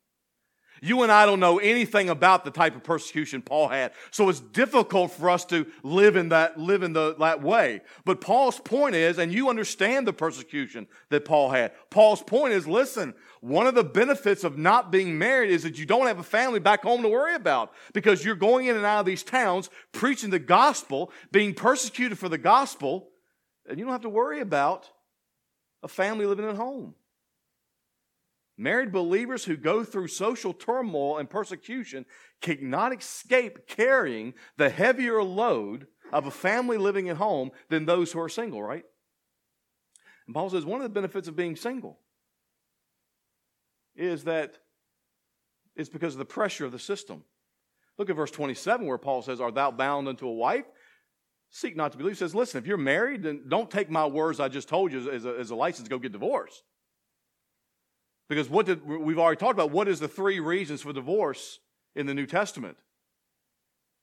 You 0.85 1.03
and 1.03 1.11
I 1.11 1.25
don't 1.25 1.41
know 1.41 1.59
anything 1.59 2.11
about 2.11 2.45
the 2.45 2.51
type 2.51 2.77
of 2.77 2.85
persecution 2.85 3.41
Paul 3.41 3.69
had. 3.69 3.93
So 4.11 4.29
it's 4.29 4.41
difficult 4.41 5.13
for 5.13 5.31
us 5.31 5.47
to 5.47 5.67
live 5.83 6.15
in 6.15 6.29
that, 6.29 6.59
live 6.59 6.83
in 6.83 6.93
the, 6.93 7.15
that 7.21 7.43
way. 7.43 7.81
But 8.05 8.21
Paul's 8.21 8.61
point 8.61 8.95
is, 8.95 9.17
and 9.17 9.33
you 9.33 9.49
understand 9.49 10.07
the 10.07 10.13
persecution 10.13 10.87
that 11.09 11.25
Paul 11.25 11.49
had. 11.49 11.73
Paul's 11.89 12.23
point 12.23 12.53
is, 12.53 12.69
listen, 12.69 13.15
one 13.41 13.67
of 13.67 13.75
the 13.75 13.83
benefits 13.83 14.45
of 14.45 14.59
not 14.59 14.93
being 14.93 15.17
married 15.17 15.51
is 15.51 15.63
that 15.63 15.79
you 15.79 15.87
don't 15.87 16.07
have 16.07 16.19
a 16.19 16.23
family 16.23 16.61
back 16.61 16.83
home 16.83 17.01
to 17.01 17.09
worry 17.09 17.35
about 17.35 17.73
because 17.95 18.23
you're 18.23 18.35
going 18.35 18.67
in 18.67 18.77
and 18.77 18.85
out 18.85 19.01
of 19.01 19.07
these 19.07 19.23
towns 19.23 19.71
preaching 19.93 20.29
the 20.29 20.39
gospel, 20.39 21.11
being 21.33 21.55
persecuted 21.55 22.19
for 22.19 22.29
the 22.29 22.37
gospel, 22.37 23.09
and 23.67 23.79
you 23.79 23.87
don't 23.87 23.93
have 23.93 24.03
to 24.03 24.11
worry 24.11 24.41
about 24.41 24.91
a 25.83 25.89
family 25.89 26.27
living 26.27 26.47
at 26.47 26.57
home. 26.57 26.95
Married 28.57 28.93
believers 28.93 29.45
who 29.45 29.57
go 29.57 29.83
through 29.83 30.09
social 30.09 30.53
turmoil 30.53 31.19
and 31.19 31.29
persecution 31.29 32.07
cannot 32.41 32.97
escape 32.97 33.67
carrying 33.67 34.35
the 34.57 34.71
heavier 34.71 35.23
load 35.23 35.89
of 36.13 36.27
a 36.27 36.31
family 36.31 36.77
living 36.77 37.09
at 37.09 37.17
home 37.17 37.51
than 37.69 37.85
those 37.85 38.13
who 38.13 38.21
are 38.21 38.29
single, 38.29 38.63
right? 38.63 38.85
And 40.27 40.35
Paul 40.35 40.51
says 40.51 40.65
one 40.65 40.81
of 40.81 40.85
the 40.85 40.95
benefits 40.95 41.27
of 41.27 41.35
being 41.35 41.57
single 41.57 41.99
is 43.97 44.25
that 44.25 44.59
it's 45.77 45.89
because 45.89 46.15
of 46.15 46.19
the 46.19 46.25
pressure 46.25 46.65
of 46.65 46.73
the 46.73 46.79
system. 46.79 47.25
Look 47.99 48.11
at 48.11 48.17
verse 48.17 48.31
27 48.31 48.87
where 48.87 48.99
Paul 48.99 49.23
says, 49.23 49.41
Art 49.41 49.55
thou 49.55 49.73
bound 49.73 50.09
unto 50.09 50.27
a 50.27 50.33
wife? 50.33 50.65
Seek 51.51 51.77
not 51.77 51.93
to 51.93 51.99
believe. 51.99 52.15
He 52.15 52.19
says, 52.19 52.35
Listen, 52.35 52.59
if 52.59 52.67
you're 52.67 52.77
married, 52.77 53.25
then 53.25 53.45
don't 53.49 53.71
take 53.71 53.91
my 53.91 54.07
words 54.07 54.41
I 54.41 54.49
just 54.49 54.69
told 54.69 54.93
you 54.93 55.11
as 55.11 55.25
a, 55.25 55.39
as 55.39 55.51
a 55.51 55.57
license 55.57 55.89
to 55.89 55.91
go 55.91 55.99
get 55.99 56.13
divorced. 56.13 56.63
Because 58.29 58.49
what 58.49 58.67
did, 58.67 58.87
we've 58.87 59.19
already 59.19 59.39
talked 59.39 59.53
about 59.53 59.71
what 59.71 59.89
is 59.89 60.01
the 60.01 60.09
three 60.09 60.41
reasons 60.41 60.83
for 60.83 60.93
divorce 60.93 61.59
in 61.95 62.07
the 62.07 62.15
New 62.15 62.27
Testament? 62.27 62.79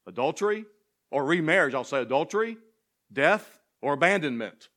Adultery 0.07 0.65
or 1.09 1.25
remarriage, 1.25 1.73
I'll 1.73 1.83
say 1.83 2.01
adultery, 2.01 2.57
death, 3.11 3.59
or 3.81 3.93
abandonment. 3.93 4.69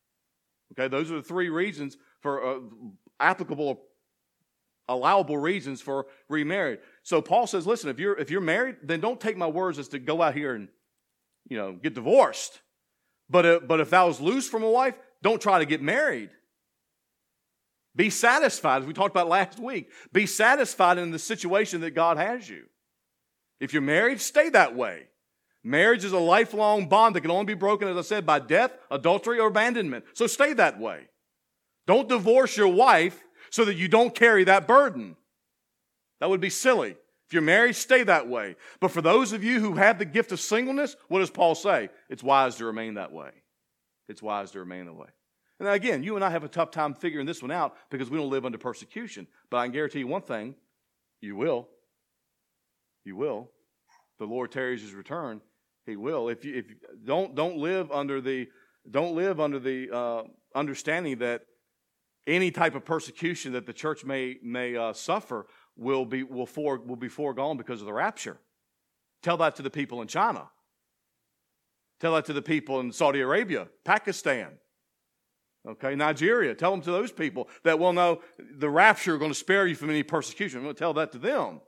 Okay, 0.72 0.88
those 0.88 1.10
are 1.10 1.16
the 1.16 1.22
three 1.22 1.50
reasons 1.50 1.96
for 2.20 2.44
uh, 2.44 2.60
applicable, 3.20 3.82
allowable 4.88 5.38
reasons 5.38 5.80
for 5.80 6.06
remarriage. 6.28 6.80
So 7.02 7.22
Paul 7.22 7.46
says, 7.46 7.66
listen, 7.66 7.90
if 7.90 7.98
you're 7.98 8.18
if 8.18 8.30
you're 8.30 8.40
married, 8.40 8.76
then 8.82 9.00
don't 9.00 9.20
take 9.20 9.36
my 9.36 9.46
words 9.46 9.78
as 9.78 9.88
to 9.88 9.98
go 9.98 10.20
out 10.22 10.34
here 10.34 10.54
and 10.54 10.68
you 11.48 11.56
know 11.56 11.72
get 11.72 11.94
divorced. 11.94 12.60
But 13.30 13.46
uh, 13.46 13.60
but 13.66 13.80
if 13.80 13.90
that 13.90 14.02
was 14.02 14.20
loose 14.20 14.48
from 14.48 14.62
a 14.62 14.70
wife, 14.70 14.98
don't 15.22 15.40
try 15.40 15.58
to 15.58 15.66
get 15.66 15.80
married. 15.80 16.30
Be 17.96 18.10
satisfied, 18.10 18.82
as 18.82 18.88
we 18.88 18.92
talked 18.92 19.12
about 19.12 19.28
last 19.28 19.58
week. 19.58 19.90
Be 20.12 20.26
satisfied 20.26 20.98
in 20.98 21.10
the 21.10 21.18
situation 21.18 21.80
that 21.82 21.92
God 21.92 22.16
has 22.16 22.48
you. 22.48 22.64
If 23.60 23.72
you're 23.72 23.82
married, 23.82 24.20
stay 24.20 24.48
that 24.50 24.74
way. 24.74 25.06
Marriage 25.62 26.04
is 26.04 26.12
a 26.12 26.18
lifelong 26.18 26.88
bond 26.88 27.14
that 27.14 27.22
can 27.22 27.30
only 27.30 27.46
be 27.46 27.54
broken, 27.54 27.88
as 27.88 27.96
I 27.96 28.02
said, 28.02 28.26
by 28.26 28.38
death, 28.38 28.72
adultery, 28.90 29.38
or 29.38 29.48
abandonment. 29.48 30.04
So 30.12 30.26
stay 30.26 30.52
that 30.54 30.78
way. 30.78 31.08
Don't 31.86 32.08
divorce 32.08 32.56
your 32.56 32.68
wife 32.68 33.22
so 33.50 33.64
that 33.64 33.76
you 33.76 33.88
don't 33.88 34.14
carry 34.14 34.44
that 34.44 34.66
burden. 34.66 35.16
That 36.20 36.30
would 36.30 36.40
be 36.40 36.50
silly. 36.50 36.96
If 37.26 37.32
you're 37.32 37.42
married, 37.42 37.76
stay 37.76 38.02
that 38.02 38.28
way. 38.28 38.56
But 38.80 38.90
for 38.90 39.00
those 39.00 39.32
of 39.32 39.42
you 39.42 39.60
who 39.60 39.74
have 39.74 39.98
the 39.98 40.04
gift 40.04 40.32
of 40.32 40.40
singleness, 40.40 40.96
what 41.08 41.20
does 41.20 41.30
Paul 41.30 41.54
say? 41.54 41.88
It's 42.10 42.22
wise 42.22 42.56
to 42.56 42.66
remain 42.66 42.94
that 42.94 43.12
way. 43.12 43.30
It's 44.08 44.22
wise 44.22 44.50
to 44.50 44.58
remain 44.58 44.86
that 44.86 44.94
way. 44.94 45.08
And 45.64 45.72
again, 45.74 46.02
you 46.02 46.14
and 46.14 46.22
I 46.22 46.28
have 46.28 46.44
a 46.44 46.48
tough 46.48 46.70
time 46.70 46.92
figuring 46.92 47.24
this 47.26 47.40
one 47.40 47.50
out 47.50 47.74
because 47.88 48.10
we 48.10 48.18
don't 48.18 48.28
live 48.28 48.44
under 48.44 48.58
persecution. 48.58 49.26
But 49.50 49.58
I 49.58 49.64
can 49.64 49.72
guarantee 49.72 50.00
you 50.00 50.06
one 50.06 50.20
thing 50.20 50.56
you 51.22 51.36
will. 51.36 51.68
You 53.04 53.16
will. 53.16 53.50
The 54.18 54.26
Lord 54.26 54.52
tarries 54.52 54.82
his 54.82 54.92
return. 54.92 55.40
He 55.86 55.96
will. 55.96 56.28
If 56.28 56.44
you 56.44 56.56
if 56.56 56.66
don't 57.04 57.34
don't 57.34 57.56
live 57.56 57.90
under 57.90 58.20
the 58.20 58.48
don't 58.90 59.16
live 59.16 59.40
under 59.40 59.58
the 59.58 59.90
uh, 59.90 60.22
understanding 60.54 61.18
that 61.18 61.46
any 62.26 62.50
type 62.50 62.74
of 62.74 62.84
persecution 62.84 63.52
that 63.52 63.64
the 63.64 63.72
church 63.72 64.04
may 64.04 64.36
may 64.42 64.76
uh, 64.76 64.92
suffer 64.92 65.46
will 65.76 66.04
be 66.04 66.22
will 66.24 66.46
for 66.46 66.78
will 66.78 66.96
be 66.96 67.08
foregone 67.08 67.56
because 67.56 67.80
of 67.80 67.86
the 67.86 67.92
rapture. 67.92 68.36
Tell 69.22 69.38
that 69.38 69.56
to 69.56 69.62
the 69.62 69.70
people 69.70 70.02
in 70.02 70.08
China. 70.08 70.50
Tell 72.00 72.14
that 72.16 72.26
to 72.26 72.34
the 72.34 72.42
people 72.42 72.80
in 72.80 72.92
Saudi 72.92 73.20
Arabia, 73.20 73.68
Pakistan. 73.82 74.58
Okay, 75.66 75.94
Nigeria. 75.94 76.54
Tell 76.54 76.70
them 76.70 76.82
to 76.82 76.90
those 76.90 77.10
people 77.10 77.48
that, 77.62 77.78
well, 77.78 77.92
no, 77.92 78.20
the 78.38 78.68
rapture 78.68 79.16
going 79.16 79.30
to 79.30 79.34
spare 79.34 79.66
you 79.66 79.74
from 79.74 79.90
any 79.90 80.02
persecution. 80.02 80.58
I'm 80.58 80.64
going 80.64 80.74
to 80.74 80.78
tell 80.78 80.94
that 80.94 81.12
to 81.12 81.18
them. 81.18 81.60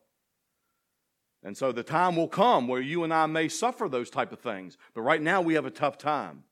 And 1.42 1.56
so 1.56 1.72
the 1.72 1.82
time 1.82 2.16
will 2.16 2.28
come 2.28 2.68
where 2.68 2.80
you 2.80 3.04
and 3.04 3.14
I 3.14 3.26
may 3.26 3.48
suffer 3.48 3.88
those 3.88 4.10
type 4.10 4.32
of 4.32 4.40
things. 4.40 4.76
But 4.94 5.02
right 5.02 5.22
now 5.22 5.40
we 5.40 5.54
have 5.54 5.64
a 5.64 5.70
tough 5.70 5.96
time. 5.96 6.44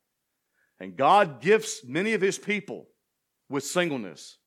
And 0.81 0.97
God 0.97 1.41
gifts 1.43 1.85
many 1.85 2.15
of 2.15 2.21
his 2.21 2.39
people 2.39 2.87
with 3.51 3.65
singleness. 3.65 4.39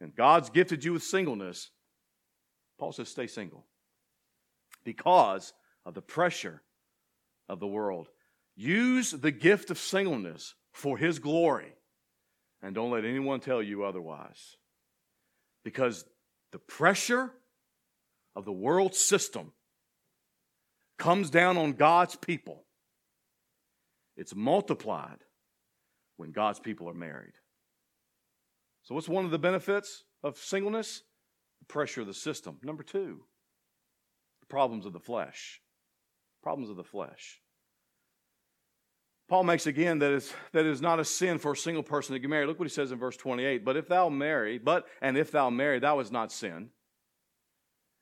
And 0.00 0.14
God's 0.14 0.50
gifted 0.50 0.84
you 0.84 0.92
with 0.92 1.02
singleness. 1.02 1.70
Paul 2.78 2.92
says, 2.92 3.08
stay 3.08 3.26
single. 3.26 3.64
Because 4.84 5.52
of 5.84 5.94
the 5.94 6.02
pressure 6.02 6.62
of 7.48 7.58
the 7.58 7.66
world. 7.66 8.08
Use 8.56 9.10
the 9.10 9.32
gift 9.32 9.70
of 9.70 9.78
singleness 9.78 10.54
for 10.72 10.96
his 10.96 11.18
glory 11.18 11.74
And 12.64 12.74
don't 12.74 12.90
let 12.90 13.04
anyone 13.04 13.40
tell 13.40 13.62
you 13.62 13.84
otherwise. 13.84 14.56
Because 15.64 16.06
the 16.50 16.58
pressure 16.58 17.30
of 18.34 18.46
the 18.46 18.52
world 18.52 18.94
system 18.94 19.52
comes 20.98 21.28
down 21.28 21.58
on 21.58 21.74
God's 21.74 22.16
people. 22.16 22.64
It's 24.16 24.34
multiplied 24.34 25.18
when 26.16 26.32
God's 26.32 26.58
people 26.58 26.88
are 26.88 26.94
married. 26.94 27.34
So, 28.84 28.94
what's 28.94 29.10
one 29.10 29.26
of 29.26 29.30
the 29.30 29.38
benefits 29.38 30.04
of 30.22 30.38
singleness? 30.38 31.02
The 31.60 31.66
pressure 31.66 32.00
of 32.00 32.06
the 32.06 32.14
system. 32.14 32.56
Number 32.62 32.82
two, 32.82 33.24
the 34.40 34.46
problems 34.46 34.86
of 34.86 34.94
the 34.94 35.00
flesh. 35.00 35.60
Problems 36.42 36.70
of 36.70 36.76
the 36.76 36.84
flesh. 36.84 37.40
Paul 39.28 39.44
makes 39.44 39.66
again 39.66 40.00
that 40.00 40.12
is 40.12 40.32
that 40.52 40.66
is 40.66 40.82
not 40.82 41.00
a 41.00 41.04
sin 41.04 41.38
for 41.38 41.52
a 41.52 41.56
single 41.56 41.82
person 41.82 42.12
to 42.12 42.18
get 42.18 42.28
married. 42.28 42.46
Look 42.46 42.58
what 42.58 42.68
he 42.68 42.74
says 42.74 42.92
in 42.92 42.98
verse 42.98 43.16
28. 43.16 43.64
But 43.64 43.76
if 43.76 43.88
thou 43.88 44.08
marry, 44.08 44.58
but 44.58 44.86
and 45.00 45.16
if 45.16 45.30
thou 45.30 45.50
marry, 45.50 45.78
thou 45.78 46.00
is 46.00 46.12
not 46.12 46.30
sin. 46.30 46.70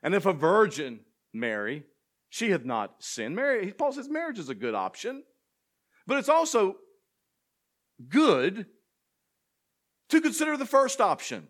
And 0.02 0.14
if 0.14 0.26
a 0.26 0.32
virgin 0.32 1.00
marry, 1.32 1.84
she 2.28 2.50
hath 2.50 2.64
not 2.64 3.02
sinned. 3.02 3.36
Marry, 3.36 3.72
Paul 3.72 3.92
says 3.92 4.08
marriage 4.08 4.38
is 4.38 4.48
a 4.48 4.54
good 4.54 4.74
option, 4.74 5.22
but 6.06 6.18
it's 6.18 6.28
also 6.28 6.76
good 8.08 8.66
to 10.08 10.20
consider 10.20 10.56
the 10.56 10.66
first 10.66 11.00
option. 11.00 11.48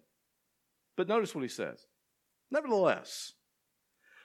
But 0.96 1.08
notice 1.08 1.34
what 1.34 1.42
he 1.42 1.48
says. 1.48 1.86
Nevertheless, 2.50 3.32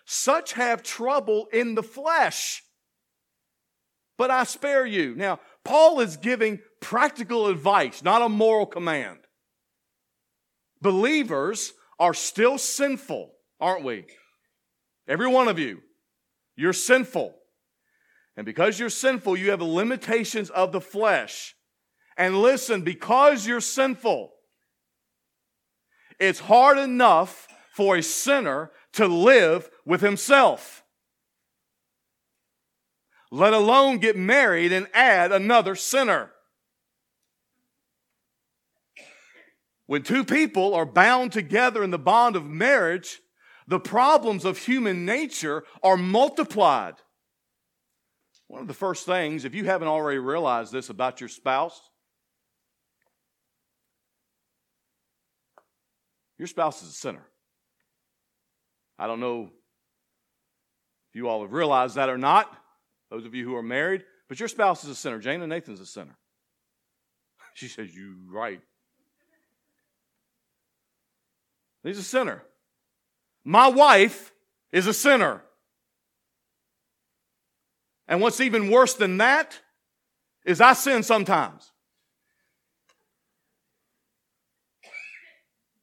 such 0.05 0.53
have 0.53 0.83
trouble 0.83 1.47
in 1.53 1.75
the 1.75 1.83
flesh, 1.83 2.63
but 4.17 4.31
I 4.31 4.43
spare 4.43 4.85
you. 4.85 5.15
Now, 5.15 5.39
Paul 5.63 5.99
is 5.99 6.17
giving 6.17 6.59
practical 6.81 7.47
advice, 7.47 8.03
not 8.03 8.21
a 8.21 8.29
moral 8.29 8.65
command. 8.65 9.19
Believers 10.81 11.73
are 11.99 12.13
still 12.13 12.57
sinful, 12.57 13.31
aren't 13.59 13.83
we? 13.83 14.05
Every 15.07 15.27
one 15.27 15.47
of 15.47 15.59
you. 15.59 15.81
You're 16.55 16.73
sinful. 16.73 17.35
And 18.35 18.45
because 18.45 18.79
you're 18.79 18.89
sinful, 18.89 19.37
you 19.37 19.51
have 19.51 19.61
limitations 19.61 20.49
of 20.49 20.71
the 20.71 20.81
flesh. 20.81 21.55
And 22.17 22.41
listen, 22.41 22.81
because 22.81 23.45
you're 23.45 23.61
sinful, 23.61 24.31
it's 26.19 26.39
hard 26.39 26.77
enough 26.77 27.47
for 27.73 27.95
a 27.95 28.03
sinner 28.03 28.71
to 28.93 29.07
live 29.07 29.69
with 29.85 30.01
himself, 30.01 30.83
let 33.31 33.53
alone 33.53 33.97
get 33.97 34.15
married 34.15 34.71
and 34.71 34.87
add 34.93 35.31
another 35.31 35.75
sinner. 35.75 36.31
When 39.85 40.03
two 40.03 40.23
people 40.25 40.73
are 40.73 40.85
bound 40.85 41.31
together 41.31 41.83
in 41.83 41.91
the 41.91 41.97
bond 41.97 42.35
of 42.35 42.45
marriage, 42.45 43.19
the 43.67 43.79
problems 43.79 44.45
of 44.45 44.57
human 44.57 45.05
nature 45.05 45.63
are 45.81 45.97
multiplied. 45.97 46.95
One 48.47 48.61
of 48.61 48.67
the 48.67 48.73
first 48.73 49.05
things, 49.05 49.43
if 49.43 49.53
you 49.53 49.65
haven't 49.65 49.89
already 49.89 50.19
realized 50.19 50.71
this 50.71 50.89
about 50.89 51.19
your 51.19 51.29
spouse, 51.29 51.79
your 56.37 56.47
spouse 56.47 56.81
is 56.81 56.89
a 56.89 56.93
sinner. 56.93 57.25
I 58.97 59.07
don't 59.07 59.19
know 59.19 59.49
if 61.09 61.15
you 61.15 61.27
all 61.27 61.41
have 61.41 61.53
realized 61.53 61.95
that 61.95 62.09
or 62.09 62.17
not, 62.17 62.49
those 63.09 63.25
of 63.25 63.33
you 63.33 63.45
who 63.45 63.55
are 63.55 63.63
married, 63.63 64.03
but 64.27 64.39
your 64.39 64.49
spouse 64.49 64.83
is 64.83 64.89
a 64.89 64.95
sinner. 64.95 65.19
Jane 65.19 65.41
and 65.41 65.49
Nathan's 65.49 65.79
a 65.79 65.85
sinner. 65.85 66.17
She 67.53 67.67
says, 67.67 67.95
You 67.95 68.17
right. 68.29 68.61
He's 71.83 71.97
a 71.97 72.03
sinner. 72.03 72.43
My 73.43 73.67
wife 73.67 74.33
is 74.71 74.87
a 74.87 74.93
sinner. 74.93 75.41
And 78.07 78.21
what's 78.21 78.41
even 78.41 78.69
worse 78.69 78.93
than 78.93 79.17
that 79.17 79.59
is 80.45 80.61
I 80.61 80.73
sin 80.73 81.03
sometimes. 81.03 81.71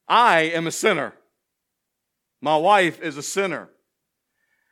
I 0.07 0.41
am 0.41 0.67
a 0.67 0.71
sinner. 0.71 1.13
My 2.41 2.57
wife 2.57 3.01
is 3.01 3.17
a 3.17 3.23
sinner. 3.23 3.69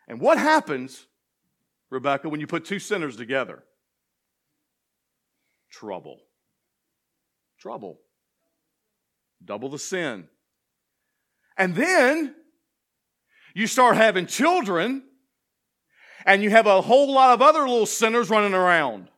And 0.08 0.20
what 0.20 0.38
happens, 0.38 1.08
Rebecca, 1.94 2.28
when 2.28 2.40
you 2.40 2.48
put 2.48 2.66
two 2.66 2.80
sinners 2.80 3.16
together? 3.16 3.64
Trouble. 5.72 6.20
Trouble. 7.60 8.00
Double 9.46 9.70
the 9.70 9.80
sin. 9.80 10.28
And 11.56 11.76
then 11.76 12.34
you 13.54 13.68
start 13.68 13.96
having 13.96 14.26
children, 14.26 15.04
and 16.26 16.42
you 16.42 16.50
have 16.50 16.66
a 16.66 16.82
whole 16.82 17.14
lot 17.14 17.34
of 17.34 17.42
other 17.44 17.62
little 17.62 17.86
sinners 17.86 18.30
running 18.30 18.56
around. 18.56 19.10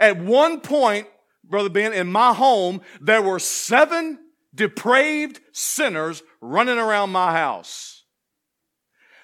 At 0.00 0.18
one 0.18 0.60
point, 0.60 1.06
Brother 1.44 1.68
Ben, 1.68 1.92
in 1.92 2.10
my 2.10 2.32
home, 2.32 2.80
there 3.02 3.20
were 3.20 3.38
seven 3.38 4.18
depraved 4.54 5.40
sinners 5.52 6.22
running 6.40 6.78
around 6.78 7.10
my 7.10 7.32
house. 7.32 7.93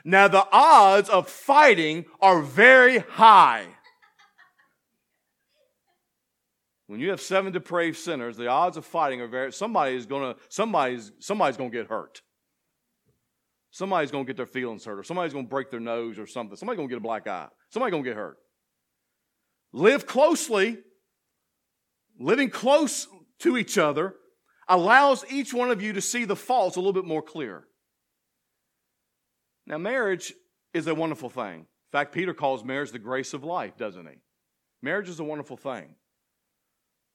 Now, 0.04 0.28
the 0.28 0.46
odds 0.52 1.08
of 1.08 1.28
fighting 1.28 2.06
are 2.20 2.42
very 2.42 2.98
high. 2.98 3.66
When 6.86 6.98
you 6.98 7.10
have 7.10 7.20
seven 7.20 7.52
depraved 7.52 7.98
sinners, 7.98 8.36
the 8.36 8.48
odds 8.48 8.76
of 8.76 8.84
fighting 8.84 9.20
are 9.20 9.28
very 9.28 9.52
somebody 9.52 9.94
is 9.94 10.06
gonna 10.06 10.34
somebody's 10.48 11.12
somebody's 11.20 11.56
gonna 11.56 11.70
get 11.70 11.86
hurt. 11.86 12.20
Somebody's 13.70 14.10
to 14.10 14.24
get 14.24 14.36
their 14.36 14.46
feelings 14.46 14.84
hurt, 14.84 14.98
or 14.98 15.04
somebody's 15.04 15.32
to 15.32 15.42
break 15.44 15.70
their 15.70 15.80
nose 15.80 16.18
or 16.18 16.26
something. 16.26 16.56
Somebody's 16.56 16.80
to 16.80 16.88
get 16.88 16.98
a 16.98 17.00
black 17.00 17.28
eye. 17.28 17.46
Somebody's 17.70 17.96
to 17.96 18.02
get 18.02 18.16
hurt. 18.16 18.38
Live 19.72 20.06
closely. 20.06 20.78
Living 22.18 22.50
close 22.50 23.06
to 23.38 23.56
each 23.56 23.78
other 23.78 24.14
allows 24.68 25.24
each 25.30 25.54
one 25.54 25.70
of 25.70 25.80
you 25.80 25.92
to 25.92 26.00
see 26.00 26.24
the 26.24 26.36
faults 26.36 26.76
a 26.76 26.80
little 26.80 26.92
bit 26.92 27.06
more 27.06 27.22
clear. 27.22 27.64
Now, 29.70 29.78
marriage 29.78 30.34
is 30.74 30.88
a 30.88 30.94
wonderful 30.96 31.30
thing. 31.30 31.60
In 31.60 31.92
fact, 31.92 32.12
Peter 32.12 32.34
calls 32.34 32.64
marriage 32.64 32.90
the 32.90 32.98
grace 32.98 33.32
of 33.32 33.44
life, 33.44 33.76
doesn't 33.76 34.04
he? 34.04 34.16
Marriage 34.82 35.08
is 35.08 35.20
a 35.20 35.24
wonderful 35.24 35.56
thing. 35.56 35.94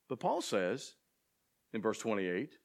But 0.07 0.21
Paul 0.21 0.41
says 0.41 0.95
in 1.73 1.81
verse 1.81 1.99
28 1.99 2.55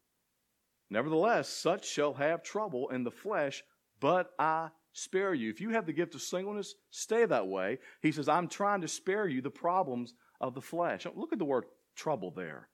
Nevertheless, 0.90 1.48
such 1.48 1.88
shall 1.88 2.14
have 2.14 2.42
trouble 2.42 2.88
in 2.90 3.02
the 3.02 3.10
flesh, 3.10 3.64
but 4.00 4.30
I 4.38 4.68
spare 4.92 5.34
you. 5.34 5.50
If 5.50 5.60
you 5.60 5.70
have 5.70 5.86
the 5.86 5.92
gift 5.92 6.14
of 6.14 6.22
singleness, 6.22 6.74
stay 6.90 7.24
that 7.24 7.48
way. 7.48 7.78
He 8.00 8.12
says, 8.12 8.28
I'm 8.28 8.48
trying 8.48 8.82
to 8.82 8.88
spare 8.88 9.26
you 9.26 9.40
the 9.42 9.50
problems 9.50 10.14
of 10.40 10.54
the 10.54 10.60
flesh. 10.60 11.04
Look 11.14 11.32
at 11.32 11.38
the 11.38 11.44
word 11.44 11.64
trouble 11.96 12.30
there. 12.30 12.68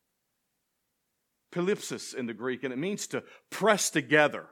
Thlipsis 1.53 2.15
in 2.15 2.27
the 2.27 2.35
Greek, 2.35 2.63
and 2.65 2.73
it 2.73 2.79
means 2.79 3.07
to 3.09 3.23
press 3.51 3.91
together. 3.91 4.49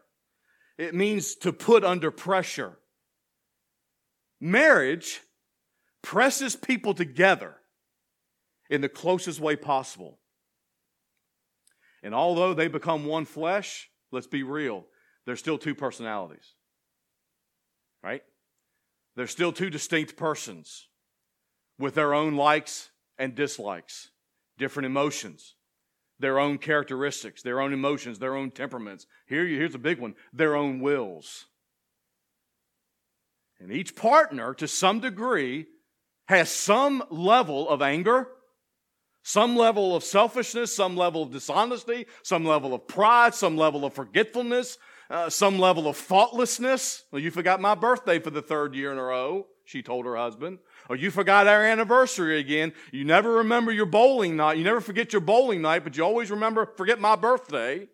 It 0.78 0.94
means 0.94 1.34
to 1.36 1.52
put 1.52 1.84
under 1.84 2.10
pressure. 2.10 2.78
Marriage 4.40 5.20
presses 6.02 6.56
people 6.56 6.94
together 6.94 7.56
in 8.68 8.80
the 8.80 8.88
closest 8.88 9.40
way 9.40 9.56
possible. 9.56 10.18
And 12.02 12.14
although 12.14 12.52
they 12.54 12.68
become 12.68 13.06
one 13.06 13.24
flesh, 13.24 13.88
let's 14.12 14.26
be 14.26 14.42
real, 14.42 14.84
there's 15.24 15.38
still 15.38 15.58
two 15.58 15.74
personalities 15.74 16.54
right? 18.04 18.22
They're 19.16 19.26
still 19.26 19.52
two 19.52 19.70
distinct 19.70 20.16
persons 20.16 20.88
with 21.78 21.94
their 21.94 22.14
own 22.14 22.36
likes 22.36 22.90
and 23.18 23.34
dislikes, 23.34 24.10
different 24.58 24.86
emotions, 24.86 25.53
their 26.24 26.38
own 26.38 26.56
characteristics, 26.56 27.42
their 27.42 27.60
own 27.60 27.74
emotions, 27.74 28.18
their 28.18 28.34
own 28.34 28.50
temperaments. 28.50 29.06
Here, 29.26 29.46
here's 29.46 29.74
a 29.74 29.78
big 29.78 29.98
one 29.98 30.14
their 30.32 30.56
own 30.56 30.80
wills. 30.80 31.44
And 33.60 33.70
each 33.70 33.94
partner, 33.94 34.54
to 34.54 34.66
some 34.66 35.00
degree, 35.00 35.66
has 36.28 36.50
some 36.50 37.04
level 37.10 37.68
of 37.68 37.82
anger, 37.82 38.28
some 39.22 39.54
level 39.54 39.94
of 39.94 40.02
selfishness, 40.02 40.74
some 40.74 40.96
level 40.96 41.24
of 41.24 41.30
dishonesty, 41.30 42.06
some 42.22 42.46
level 42.46 42.72
of 42.72 42.88
pride, 42.88 43.34
some 43.34 43.58
level 43.58 43.84
of 43.84 43.92
forgetfulness, 43.92 44.78
uh, 45.10 45.28
some 45.28 45.58
level 45.58 45.86
of 45.86 45.98
thoughtlessness. 45.98 47.02
Well, 47.12 47.20
you 47.20 47.30
forgot 47.30 47.60
my 47.60 47.74
birthday 47.74 48.18
for 48.18 48.30
the 48.30 48.40
third 48.40 48.74
year 48.74 48.92
in 48.92 48.96
a 48.96 49.02
row, 49.02 49.46
she 49.64 49.82
told 49.82 50.04
her 50.04 50.16
husband. 50.16 50.58
Oh, 50.88 50.94
you 50.94 51.10
forgot 51.10 51.46
our 51.46 51.64
anniversary 51.64 52.38
again. 52.38 52.72
You 52.92 53.04
never 53.04 53.32
remember 53.32 53.72
your 53.72 53.86
bowling 53.86 54.36
night. 54.36 54.58
You 54.58 54.64
never 54.64 54.80
forget 54.80 55.12
your 55.12 55.20
bowling 55.20 55.62
night, 55.62 55.84
but 55.84 55.96
you 55.96 56.04
always 56.04 56.30
remember, 56.30 56.66
forget 56.76 57.00
my 57.00 57.16
birthday. 57.16 57.88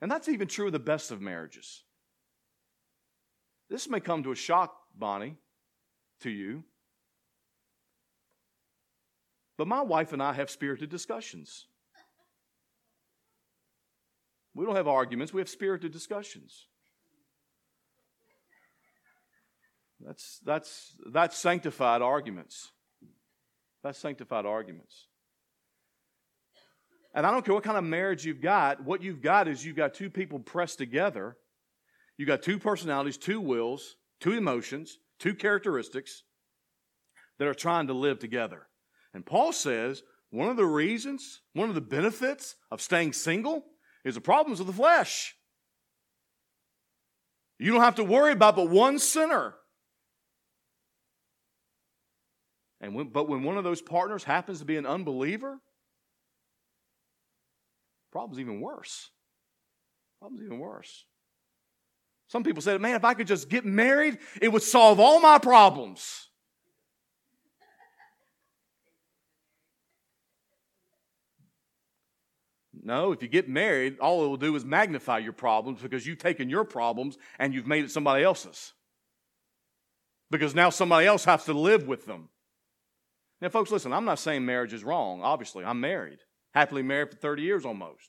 And 0.00 0.10
that's 0.10 0.28
even 0.28 0.48
true 0.48 0.66
of 0.66 0.72
the 0.72 0.78
best 0.78 1.10
of 1.10 1.20
marriages. 1.20 1.82
This 3.68 3.88
may 3.88 4.00
come 4.00 4.22
to 4.22 4.32
a 4.32 4.36
shock, 4.36 4.76
Bonnie, 4.94 5.36
to 6.20 6.30
you. 6.30 6.62
But 9.56 9.66
my 9.66 9.82
wife 9.82 10.12
and 10.12 10.22
I 10.22 10.32
have 10.32 10.50
spirited 10.50 10.90
discussions. 10.90 11.66
We 14.54 14.64
don't 14.64 14.76
have 14.76 14.86
arguments, 14.86 15.32
we 15.32 15.40
have 15.40 15.48
spirited 15.48 15.90
discussions. 15.90 16.66
That's, 20.04 20.40
that's, 20.44 20.96
that's 21.10 21.36
sanctified 21.36 22.02
arguments. 22.02 22.72
That's 23.82 23.98
sanctified 23.98 24.46
arguments. 24.46 25.06
And 27.14 27.26
I 27.26 27.30
don't 27.30 27.44
care 27.44 27.54
what 27.54 27.64
kind 27.64 27.78
of 27.78 27.84
marriage 27.84 28.24
you've 28.24 28.40
got, 28.40 28.84
what 28.84 29.02
you've 29.02 29.22
got 29.22 29.48
is 29.48 29.64
you've 29.64 29.76
got 29.76 29.94
two 29.94 30.10
people 30.10 30.38
pressed 30.40 30.78
together. 30.78 31.36
You've 32.18 32.28
got 32.28 32.42
two 32.42 32.58
personalities, 32.58 33.16
two 33.16 33.40
wills, 33.40 33.96
two 34.20 34.32
emotions, 34.32 34.98
two 35.18 35.34
characteristics 35.34 36.24
that 37.38 37.48
are 37.48 37.54
trying 37.54 37.86
to 37.86 37.92
live 37.92 38.18
together. 38.18 38.66
And 39.14 39.24
Paul 39.24 39.52
says 39.52 40.02
one 40.30 40.48
of 40.48 40.56
the 40.56 40.66
reasons, 40.66 41.40
one 41.52 41.68
of 41.68 41.74
the 41.74 41.80
benefits 41.80 42.56
of 42.70 42.80
staying 42.80 43.12
single 43.12 43.64
is 44.04 44.16
the 44.16 44.20
problems 44.20 44.60
of 44.60 44.66
the 44.66 44.72
flesh. 44.72 45.36
You 47.58 47.72
don't 47.72 47.82
have 47.82 47.94
to 47.96 48.04
worry 48.04 48.32
about 48.32 48.56
but 48.56 48.68
one 48.68 48.98
sinner. 48.98 49.54
And 52.84 52.94
when, 52.94 53.08
but 53.08 53.30
when 53.30 53.42
one 53.42 53.56
of 53.56 53.64
those 53.64 53.80
partners 53.80 54.24
happens 54.24 54.58
to 54.58 54.66
be 54.66 54.76
an 54.76 54.84
unbeliever, 54.84 55.58
problem's 58.12 58.38
even 58.38 58.60
worse. 58.60 59.08
Problem's 60.20 60.44
even 60.44 60.58
worse. 60.58 61.06
Some 62.28 62.42
people 62.42 62.60
said, 62.60 62.78
man, 62.82 62.94
if 62.94 63.04
I 63.04 63.14
could 63.14 63.26
just 63.26 63.48
get 63.48 63.64
married, 63.64 64.18
it 64.40 64.52
would 64.52 64.62
solve 64.62 65.00
all 65.00 65.18
my 65.18 65.38
problems. 65.38 66.28
No, 72.82 73.12
if 73.12 73.22
you 73.22 73.28
get 73.28 73.48
married, 73.48 73.98
all 73.98 74.26
it 74.26 74.28
will 74.28 74.36
do 74.36 74.54
is 74.56 74.64
magnify 74.66 75.18
your 75.18 75.32
problems 75.32 75.80
because 75.80 76.06
you've 76.06 76.18
taken 76.18 76.50
your 76.50 76.64
problems 76.64 77.16
and 77.38 77.54
you've 77.54 77.66
made 77.66 77.84
it 77.84 77.90
somebody 77.90 78.24
else's. 78.24 78.74
Because 80.30 80.54
now 80.54 80.68
somebody 80.68 81.06
else 81.06 81.24
has 81.24 81.46
to 81.46 81.54
live 81.54 81.86
with 81.86 82.04
them. 82.04 82.28
Now, 83.44 83.50
folks, 83.50 83.70
listen, 83.70 83.92
I'm 83.92 84.06
not 84.06 84.18
saying 84.18 84.46
marriage 84.46 84.72
is 84.72 84.84
wrong. 84.84 85.20
Obviously, 85.20 85.66
I'm 85.66 85.78
married, 85.78 86.20
happily 86.54 86.80
married 86.80 87.10
for 87.10 87.16
30 87.16 87.42
years 87.42 87.66
almost. 87.66 88.08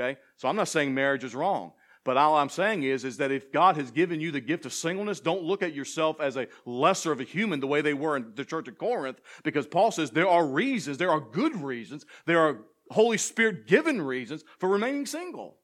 Okay? 0.00 0.18
So 0.38 0.48
I'm 0.48 0.56
not 0.56 0.68
saying 0.68 0.94
marriage 0.94 1.24
is 1.24 1.34
wrong. 1.34 1.72
But 2.06 2.16
all 2.16 2.38
I'm 2.38 2.48
saying 2.48 2.82
is, 2.82 3.04
is 3.04 3.18
that 3.18 3.30
if 3.30 3.52
God 3.52 3.76
has 3.76 3.90
given 3.90 4.18
you 4.18 4.30
the 4.32 4.40
gift 4.40 4.64
of 4.64 4.72
singleness, 4.72 5.20
don't 5.20 5.42
look 5.42 5.62
at 5.62 5.74
yourself 5.74 6.22
as 6.22 6.38
a 6.38 6.48
lesser 6.64 7.12
of 7.12 7.20
a 7.20 7.24
human 7.24 7.60
the 7.60 7.66
way 7.66 7.82
they 7.82 7.92
were 7.92 8.16
in 8.16 8.32
the 8.34 8.46
church 8.46 8.66
of 8.66 8.78
Corinth, 8.78 9.20
because 9.44 9.66
Paul 9.66 9.90
says 9.90 10.10
there 10.10 10.26
are 10.26 10.46
reasons, 10.46 10.96
there 10.96 11.10
are 11.10 11.20
good 11.20 11.54
reasons, 11.54 12.06
there 12.24 12.40
are 12.40 12.62
Holy 12.90 13.18
Spirit 13.18 13.66
given 13.66 14.00
reasons 14.00 14.42
for 14.58 14.70
remaining 14.70 15.04
single. 15.04 15.58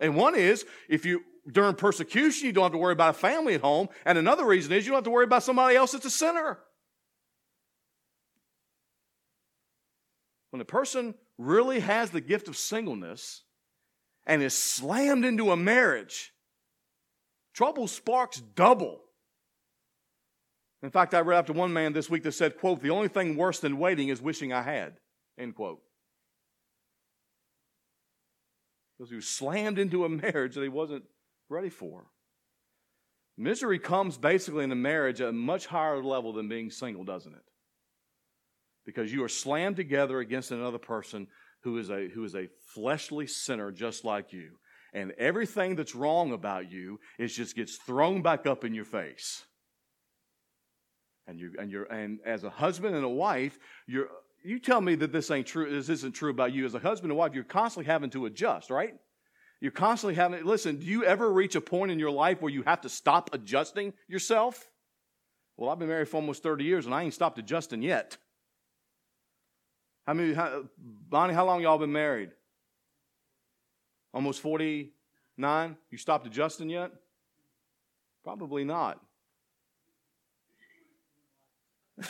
And 0.00 0.16
one 0.16 0.34
is 0.34 0.64
if 0.88 1.04
you, 1.04 1.20
during 1.52 1.74
persecution, 1.74 2.46
you 2.46 2.52
don't 2.54 2.64
have 2.64 2.72
to 2.72 2.78
worry 2.78 2.94
about 2.94 3.10
a 3.10 3.18
family 3.18 3.52
at 3.52 3.60
home. 3.60 3.88
And 4.06 4.16
another 4.16 4.46
reason 4.46 4.72
is 4.72 4.86
you 4.86 4.92
don't 4.92 5.00
have 5.00 5.04
to 5.04 5.10
worry 5.10 5.24
about 5.24 5.42
somebody 5.42 5.76
else 5.76 5.92
that's 5.92 6.06
a 6.06 6.10
sinner. 6.10 6.60
When 10.56 10.62
a 10.62 10.64
person 10.64 11.14
really 11.36 11.80
has 11.80 12.12
the 12.12 12.22
gift 12.22 12.48
of 12.48 12.56
singleness 12.56 13.42
and 14.24 14.42
is 14.42 14.56
slammed 14.56 15.26
into 15.26 15.50
a 15.50 15.56
marriage, 15.56 16.32
trouble 17.52 17.86
sparks 17.88 18.40
double. 18.54 19.02
In 20.82 20.88
fact, 20.88 21.12
I 21.12 21.20
read 21.20 21.40
after 21.40 21.52
one 21.52 21.74
man 21.74 21.92
this 21.92 22.08
week 22.08 22.22
that 22.22 22.32
said, 22.32 22.56
quote, 22.56 22.80
the 22.80 22.88
only 22.88 23.08
thing 23.08 23.36
worse 23.36 23.60
than 23.60 23.76
waiting 23.76 24.08
is 24.08 24.22
wishing 24.22 24.50
I 24.54 24.62
had, 24.62 24.94
end 25.36 25.56
quote. 25.56 25.82
because 28.96 29.10
he 29.10 29.16
was 29.16 29.28
slammed 29.28 29.78
into 29.78 30.06
a 30.06 30.08
marriage 30.08 30.54
that 30.54 30.62
he 30.62 30.70
wasn't 30.70 31.04
ready 31.50 31.68
for. 31.68 32.06
Misery 33.36 33.78
comes 33.78 34.16
basically 34.16 34.64
in 34.64 34.72
a 34.72 34.74
marriage 34.74 35.20
at 35.20 35.28
a 35.28 35.32
much 35.32 35.66
higher 35.66 36.02
level 36.02 36.32
than 36.32 36.48
being 36.48 36.70
single, 36.70 37.04
doesn't 37.04 37.34
it? 37.34 37.44
Because 38.86 39.12
you 39.12 39.22
are 39.24 39.28
slammed 39.28 39.76
together 39.76 40.20
against 40.20 40.52
another 40.52 40.78
person 40.78 41.26
who 41.62 41.76
is 41.78 41.90
a, 41.90 42.08
who 42.08 42.24
is 42.24 42.34
a 42.34 42.48
fleshly 42.74 43.26
sinner 43.26 43.70
just 43.70 44.04
like 44.04 44.32
you. 44.32 44.52
And 44.94 45.12
everything 45.18 45.76
that's 45.76 45.94
wrong 45.94 46.32
about 46.32 46.70
you 46.70 47.00
is 47.18 47.36
just 47.36 47.54
gets 47.56 47.76
thrown 47.76 48.22
back 48.22 48.46
up 48.46 48.64
in 48.64 48.72
your 48.72 48.84
face. 48.84 49.44
And 51.26 51.40
you 51.40 51.54
and 51.58 51.72
you're 51.72 51.84
and 51.92 52.20
as 52.24 52.44
a 52.44 52.50
husband 52.50 52.94
and 52.94 53.04
a 53.04 53.08
wife, 53.08 53.58
you're 53.88 54.06
you 54.46 54.60
tell 54.60 54.80
me 54.80 54.94
that 54.94 55.10
this 55.10 55.30
ain't 55.32 55.46
true, 55.46 55.68
this 55.68 55.88
isn't 55.88 56.12
true 56.12 56.30
about 56.30 56.52
you 56.52 56.64
as 56.64 56.74
a 56.74 56.78
husband 56.78 57.10
and 57.10 57.18
wife, 57.18 57.34
you're 57.34 57.42
constantly 57.42 57.90
having 57.90 58.10
to 58.10 58.26
adjust, 58.26 58.70
right? 58.70 58.94
You're 59.60 59.72
constantly 59.72 60.14
having, 60.14 60.44
listen, 60.44 60.76
do 60.78 60.86
you 60.86 61.04
ever 61.04 61.32
reach 61.32 61.56
a 61.56 61.60
point 61.60 61.90
in 61.90 61.98
your 61.98 62.10
life 62.10 62.40
where 62.40 62.52
you 62.52 62.62
have 62.62 62.82
to 62.82 62.88
stop 62.88 63.30
adjusting 63.32 63.92
yourself? 64.06 64.70
Well, 65.56 65.70
I've 65.70 65.78
been 65.78 65.88
married 65.88 66.08
for 66.08 66.18
almost 66.18 66.42
30 66.42 66.64
years 66.64 66.86
and 66.86 66.94
I 66.94 67.02
ain't 67.02 67.14
stopped 67.14 67.38
adjusting 67.38 67.82
yet. 67.82 68.18
How 70.06 70.14
many, 70.14 70.34
how, 70.34 70.64
Bonnie, 70.78 71.34
how 71.34 71.44
long 71.44 71.60
y'all 71.60 71.78
been 71.78 71.92
married? 71.92 72.30
Almost 74.14 74.40
49? 74.40 75.76
You 75.90 75.98
stopped 75.98 76.26
adjusting 76.26 76.70
yet? 76.70 76.92
Probably 78.22 78.64
not. 78.64 79.00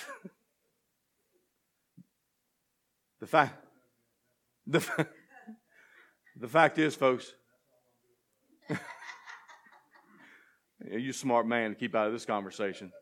The 3.18 3.26
fact, 3.26 3.64
the, 4.66 5.08
the 6.36 6.48
fact 6.48 6.78
is, 6.78 6.94
folks, 6.94 7.32
you 10.92 11.12
smart 11.12 11.46
man 11.46 11.70
to 11.70 11.76
keep 11.76 11.94
out 11.94 12.06
of 12.08 12.12
this 12.12 12.26
conversation. 12.26 12.92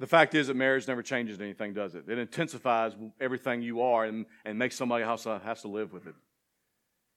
The 0.00 0.06
fact 0.06 0.34
is 0.34 0.46
that 0.46 0.56
marriage 0.56 0.88
never 0.88 1.02
changes 1.02 1.38
anything, 1.42 1.74
does 1.74 1.94
it? 1.94 2.08
It 2.08 2.18
intensifies 2.18 2.94
everything 3.20 3.60
you 3.60 3.82
are 3.82 4.06
and, 4.06 4.24
and 4.46 4.58
makes 4.58 4.74
somebody 4.74 5.04
else 5.04 5.26
uh, 5.26 5.38
has 5.40 5.60
to 5.60 5.68
live 5.68 5.92
with 5.92 6.06
it. 6.06 6.14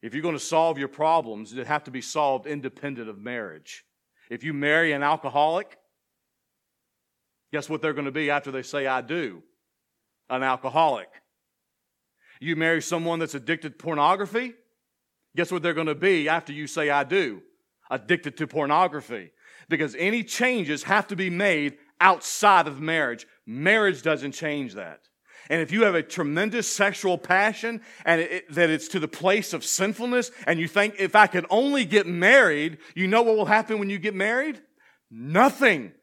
If 0.02 0.14
you're 0.14 0.22
going 0.22 0.36
to 0.36 0.44
solve 0.44 0.78
your 0.78 0.90
problems, 0.90 1.54
they 1.54 1.64
have 1.64 1.86
to 1.86 1.92
be 1.92 2.02
solved 2.02 2.46
independent 2.46 3.08
of 3.08 3.18
marriage. 3.18 3.86
If 4.30 4.44
you 4.44 4.54
marry 4.54 4.92
an 4.92 5.02
alcoholic, 5.02 5.78
guess 7.54 7.70
what 7.70 7.82
they're 7.82 7.94
going 7.94 8.04
to 8.04 8.12
be 8.12 8.30
after 8.30 8.52
they 8.52 8.64
say, 8.64 8.86
I 8.86 9.00
do? 9.00 9.44
An 10.30 10.44
alcoholic. 10.44 11.08
You 12.42 12.58
marry 12.58 12.82
someone 12.82 13.18
that's 13.18 13.34
addicted 13.34 13.80
to 13.80 13.84
pornography, 13.84 14.56
guess 15.38 15.54
what 15.54 15.64
they're 15.64 15.74
going 15.74 15.88
to 15.88 15.96
be 15.96 16.28
after 16.28 16.52
you 16.52 16.68
say, 16.68 16.90
I 16.90 17.06
do? 17.06 17.44
Addicted 17.90 18.36
to 18.38 18.48
pornography. 18.48 19.32
Because 19.70 19.96
any 19.98 20.22
changes 20.26 20.84
have 20.84 21.08
to 21.08 21.16
be 21.16 21.30
made 21.30 21.78
outside 22.04 22.68
of 22.68 22.80
marriage. 22.80 23.26
Marriage 23.48 24.04
doesn't 24.04 24.34
change 24.34 24.76
that. 24.76 25.00
And 25.50 25.62
if 25.62 25.72
you 25.72 25.84
have 25.84 25.96
a 25.96 26.04
tremendous 26.04 26.72
sexual 26.72 27.18
passion 27.18 27.82
and 28.06 28.22
it, 28.22 28.54
that 28.54 28.70
it's 28.70 28.88
to 28.90 29.00
the 29.00 29.08
place 29.08 29.54
of 29.54 29.66
sinfulness, 29.66 30.32
and 30.46 30.60
you 30.60 30.68
think, 30.68 30.96
if 31.00 31.16
I 31.16 31.28
could 31.28 31.46
only 31.50 31.86
get 31.86 32.06
married, 32.06 32.78
you 32.96 33.08
know 33.08 33.24
what 33.24 33.36
will 33.36 33.46
happen 33.46 33.80
when 33.80 33.90
you 33.90 33.98
get 33.98 34.14
married? 34.14 34.62
Nothing. 35.10 35.94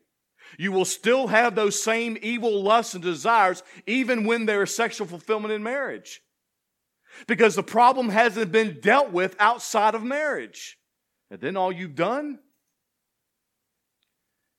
You 0.59 0.73
will 0.73 0.85
still 0.85 1.29
have 1.29 1.55
those 1.55 1.81
same 1.81 2.19
evil 2.21 2.63
lusts 2.63 2.95
and 2.95 3.03
desires 3.03 3.63
even 3.87 4.25
when 4.25 4.47
there 4.47 4.63
is 4.63 4.75
sexual 4.75 5.07
fulfillment 5.07 5.53
in 5.53 5.63
marriage 5.63 6.21
because 7.27 7.55
the 7.55 7.63
problem 7.63 8.09
hasn't 8.09 8.53
been 8.53 8.79
dealt 8.81 9.11
with 9.11 9.37
outside 9.39 9.95
of 9.95 10.03
marriage. 10.03 10.79
And 11.31 11.41
then 11.41 11.57
all 11.57 11.73
you've 11.73 11.95
done 11.95 12.41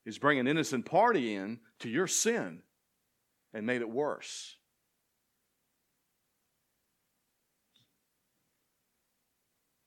is 0.04 0.18
bring 0.18 0.38
an 0.38 0.48
innocent 0.48 0.86
party 0.86 1.34
in 1.34 1.60
to 1.80 1.88
your 1.88 2.06
sin 2.06 2.60
and 3.54 3.66
made 3.66 3.80
it 3.80 3.90
worse. 3.90 4.56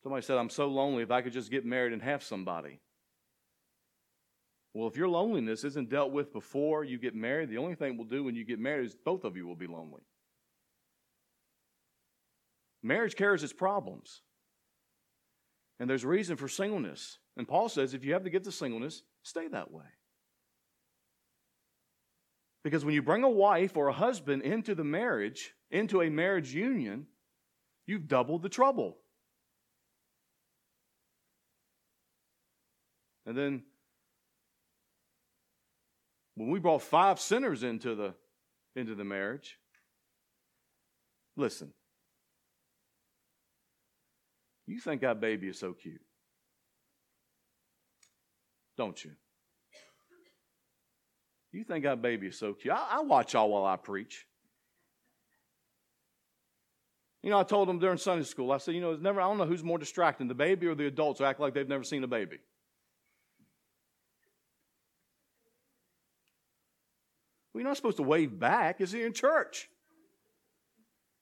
Somebody 0.03 0.23
said, 0.23 0.37
I'm 0.37 0.51
so 0.51 0.67
lonely 0.67 1.01
if 1.01 1.09
I 1.09 1.21
could 1.21 1.33
just 1.33 1.49
get 1.49 1.65
married 1.65 1.91
and 1.91 2.01
have 2.01 2.21
somebody. 2.23 2.79
Well, 4.75 4.87
if 4.87 4.97
your 4.97 5.07
loneliness 5.07 5.63
isn't 5.63 5.89
dealt 5.89 6.11
with 6.11 6.31
before 6.31 6.83
you 6.83 6.99
get 6.99 7.15
married, 7.15 7.49
the 7.49 7.57
only 7.57 7.75
thing 7.75 7.97
we'll 7.97 8.07
do 8.07 8.23
when 8.23 8.35
you 8.35 8.45
get 8.45 8.59
married 8.59 8.85
is 8.85 8.93
both 8.93 9.23
of 9.23 9.35
you 9.35 9.47
will 9.47 9.55
be 9.55 9.67
lonely. 9.67 10.03
Marriage 12.83 13.15
carries 13.15 13.41
its 13.41 13.53
problems. 13.53 14.21
And 15.79 15.89
there's 15.89 16.05
reason 16.05 16.37
for 16.37 16.47
singleness. 16.47 17.17
And 17.35 17.47
Paul 17.47 17.67
says 17.67 17.93
if 17.93 18.05
you 18.05 18.13
have 18.13 18.23
the 18.23 18.29
gift 18.29 18.47
of 18.47 18.53
singleness, 18.53 19.01
stay 19.23 19.47
that 19.47 19.71
way. 19.71 19.85
Because 22.65 22.83
when 22.83 22.93
you 22.93 23.01
bring 23.01 23.23
a 23.23 23.29
wife 23.29 23.77
or 23.77 23.87
a 23.87 23.93
husband 23.93 24.41
into 24.41 24.75
the 24.75 24.83
marriage, 24.83 25.53
into 25.71 26.01
a 26.01 26.09
marriage 26.09 26.53
union, 26.53 27.07
you've 27.87 28.09
doubled 28.09 28.41
the 28.41 28.49
trouble. 28.49 28.97
And 33.25 33.37
then 33.37 33.63
when 36.35 36.49
we 36.49 36.59
brought 36.59 36.81
five 36.81 37.21
sinners 37.21 37.63
into 37.63 37.95
the 37.95 38.13
into 38.75 38.93
the 38.93 39.05
marriage, 39.05 39.57
Listen. 41.37 41.73
You 44.67 44.79
think 44.79 45.01
that 45.01 45.19
baby 45.19 45.47
is 45.47 45.59
so 45.59 45.73
cute. 45.73 46.01
Don't 48.77 49.03
you? 49.03 49.11
You 51.55 51.63
think 51.63 51.85
that 51.85 52.01
baby 52.01 52.27
is 52.27 52.37
so 52.37 52.53
cute. 52.53 52.73
I, 52.73 52.97
I 52.97 53.01
watch 53.01 53.33
y'all 53.33 53.49
while 53.49 53.63
I 53.63 53.77
preach. 53.77 54.27
You 57.23 57.29
know, 57.29 57.39
I 57.39 57.43
told 57.43 57.69
them 57.69 57.79
during 57.79 57.97
Sunday 57.97 58.25
school, 58.25 58.51
I 58.51 58.57
said, 58.57 58.75
you 58.75 58.81
know, 58.81 58.91
it's 58.91 59.01
never, 59.01 59.21
I 59.21 59.23
don't 59.23 59.37
know 59.37 59.45
who's 59.45 59.63
more 59.63 59.77
distracting, 59.77 60.27
the 60.27 60.35
baby 60.35 60.67
or 60.67 60.75
the 60.75 60.85
adults 60.85 61.19
who 61.19 61.25
act 61.25 61.39
like 61.39 61.53
they've 61.53 61.67
never 61.67 61.85
seen 61.85 62.03
a 62.03 62.07
baby. 62.07 62.39
Well, 67.53 67.61
you're 67.61 67.69
not 67.69 67.77
supposed 67.77 67.97
to 67.97 68.03
wave 68.03 68.37
back. 68.37 68.81
Is 68.81 68.91
he 68.91 69.03
in 69.03 69.13
church? 69.13 69.69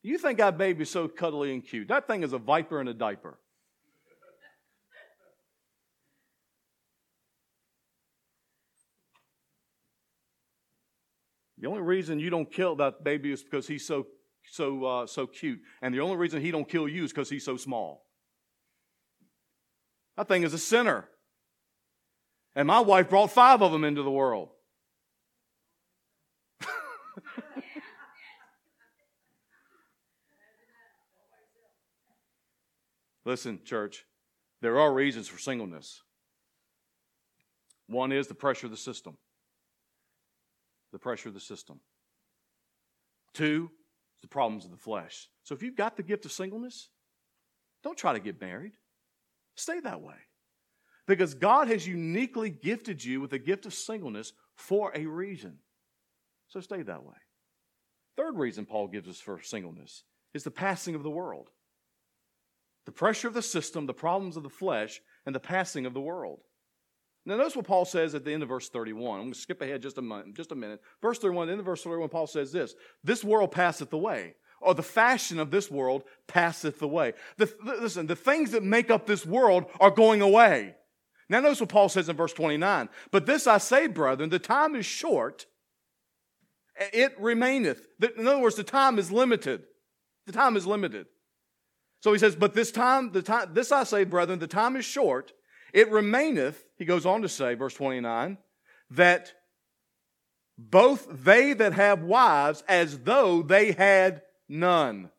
You 0.02 0.18
think 0.18 0.40
that 0.40 0.58
baby's 0.58 0.90
so 0.90 1.08
cuddly 1.08 1.54
and 1.54 1.64
cute. 1.64 1.90
That 1.90 2.08
thing 2.08 2.24
is 2.24 2.34
a 2.34 2.40
viper 2.40 2.82
in 2.82 2.88
a 2.88 2.94
diaper. 2.96 3.38
The 11.64 11.70
only 11.70 11.82
reason 11.82 12.20
you 12.20 12.30
don't 12.30 12.52
kill 12.52 12.76
that 12.76 13.04
baby 13.06 13.32
is 13.32 13.42
because 13.42 13.66
he's 13.66 13.88
so 13.88 14.06
so 14.52 14.84
uh, 14.84 15.08
so 15.08 15.26
cute, 15.26 15.62
and 15.82 15.96
the 15.96 16.02
only 16.02 16.18
reason 16.18 16.42
he 16.42 16.52
don't 16.52 16.68
kill 16.68 16.90
you 16.90 17.06
is 17.06 17.14
because 17.14 17.30
he's 17.30 17.46
so 17.46 17.56
small. 17.56 18.04
That 20.18 20.28
thing 20.28 20.44
is 20.44 20.54
a 20.54 20.58
sinner, 20.58 21.08
and 22.54 22.68
my 22.68 22.82
wife 22.82 23.10
brought 23.10 23.32
five 23.32 23.62
of 23.62 23.72
them 23.72 23.86
into 23.86 24.04
the 24.04 24.12
world. 24.12 24.50
Listen, 33.26 33.62
church, 33.64 34.04
there 34.62 34.78
are 34.78 34.94
reasons 34.94 35.30
for 35.30 35.40
singleness. 35.40 36.02
One 37.88 38.12
is 38.12 38.28
the 38.28 38.36
pressure 38.36 38.68
of 38.68 38.72
the 38.72 38.78
system. 38.78 39.16
The 40.94 41.00
pressure 41.00 41.28
of 41.28 41.34
the 41.36 41.42
system. 41.42 41.82
Two 43.34 43.70
the 44.24 44.28
problems 44.30 44.64
of 44.64 44.72
the 44.72 44.78
flesh. 44.78 45.28
So 45.44 45.54
if 45.54 45.62
you've 45.62 45.76
got 45.76 45.98
the 45.98 46.04
gift 46.04 46.24
of 46.26 46.32
singleness, 46.32 46.88
don't 47.84 47.98
try 47.98 48.14
to 48.14 48.22
get 48.22 48.40
married. 48.40 48.72
Stay 49.56 49.82
that 49.82 50.02
way. 50.02 50.16
Because 51.06 51.34
God 51.34 51.68
has 51.68 51.86
uniquely 51.86 52.50
gifted 52.50 53.04
you 53.04 53.20
with 53.20 53.32
the 53.32 53.40
gift 53.40 53.66
of 53.66 53.74
singleness 53.74 54.32
for 54.56 54.94
a 54.96 55.06
reason. 55.06 55.58
So 56.48 56.62
stay 56.62 56.82
that 56.84 57.04
way. 57.04 57.18
Third 58.16 58.38
reason 58.38 58.66
Paul 58.66 58.88
gives 58.88 59.10
us 59.10 59.20
for 59.20 59.42
singleness 59.42 60.04
is 60.34 60.46
the 60.46 60.52
passing 60.52 60.96
of 60.96 61.04
the 61.04 61.12
world 61.12 61.50
the 62.86 62.92
pressure 62.92 63.30
of 63.30 63.34
the 63.34 63.42
system, 63.42 63.86
the 63.86 63.94
problems 63.94 64.36
of 64.36 64.44
the 64.44 64.50
flesh, 64.50 65.02
and 65.26 65.34
the 65.34 65.40
passing 65.40 65.86
of 65.86 65.94
the 65.94 66.02
world. 66.02 66.42
Now, 67.26 67.38
notice 67.38 67.56
what 67.56 67.66
Paul 67.66 67.86
says 67.86 68.16
at 68.16 68.26
the 68.26 68.34
end 68.34 68.44
of 68.44 68.50
verse 68.50 68.70
31. 68.70 69.20
I'm 69.20 69.26
going 69.26 69.34
to 69.34 69.40
skip 69.40 69.62
ahead 69.62 69.82
just 69.82 69.98
a, 69.98 70.02
minute, 70.02 70.34
just 70.36 70.52
a 70.52 70.56
minute. 70.56 70.82
Verse 71.02 71.20
31, 71.20 71.48
the 71.48 71.54
end 71.54 71.60
of 71.60 71.66
verse 71.66 71.82
31, 71.82 72.10
Paul 72.10 72.28
says 72.28 72.52
this 72.52 72.76
This 73.04 73.24
world 73.24 73.52
passeth 73.52 73.94
away, 73.94 74.36
or 74.60 74.74
the 74.74 74.84
fashion 74.84 75.40
of 75.40 75.50
this 75.50 75.72
world 75.72 76.04
passeth 76.28 76.82
away. 76.82 77.14
The, 77.38 77.54
listen, 77.64 78.08
the 78.08 78.16
things 78.16 78.52
that 78.52 78.64
make 78.64 78.92
up 78.92 79.06
this 79.06 79.26
world 79.26 79.66
are 79.80 79.92
going 79.92 80.22
away. 80.22 80.76
Now, 81.30 81.40
notice 81.40 81.62
what 81.62 81.70
Paul 81.70 81.88
says 81.88 82.10
in 82.10 82.18
verse 82.18 82.34
29. 82.34 82.90
But 83.12 83.26
this 83.26 83.48
I 83.48 83.58
say, 83.58 83.88
brethren, 83.88 84.30
the 84.30 84.40
time 84.40 84.76
is 84.76 84.86
short, 84.86 85.46
it 86.76 87.20
remaineth. 87.20 87.86
In 88.18 88.28
other 88.28 88.40
words, 88.40 88.56
the 88.56 88.64
time 88.64 89.00
is 89.00 89.12
limited. 89.12 89.64
The 90.26 90.34
time 90.34 90.58
is 90.58 90.66
limited. 90.66 91.08
So 92.02 92.12
he 92.12 92.20
says, 92.20 92.36
But 92.36 92.54
this 92.54 92.72
time, 92.72 93.12
the 93.12 93.22
time, 93.22 93.54
this 93.54 93.72
I 93.72 93.84
say, 93.84 94.04
brethren, 94.04 94.40
the 94.40 94.48
time 94.48 94.76
is 94.76 94.86
short. 94.86 95.32
It 95.74 95.90
remaineth, 95.92 96.64
he 96.84 96.86
goes 96.86 97.06
on 97.06 97.22
to 97.22 97.30
say, 97.30 97.54
verse 97.54 97.74
29, 97.76 98.38
that 98.90 99.32
both 100.58 101.08
they 101.10 101.54
that 101.54 101.72
have 101.72 102.04
wives 102.04 102.62
as 102.68 103.00
though 103.00 103.42
they 103.42 103.72
had 103.72 104.22
none. 104.50 105.10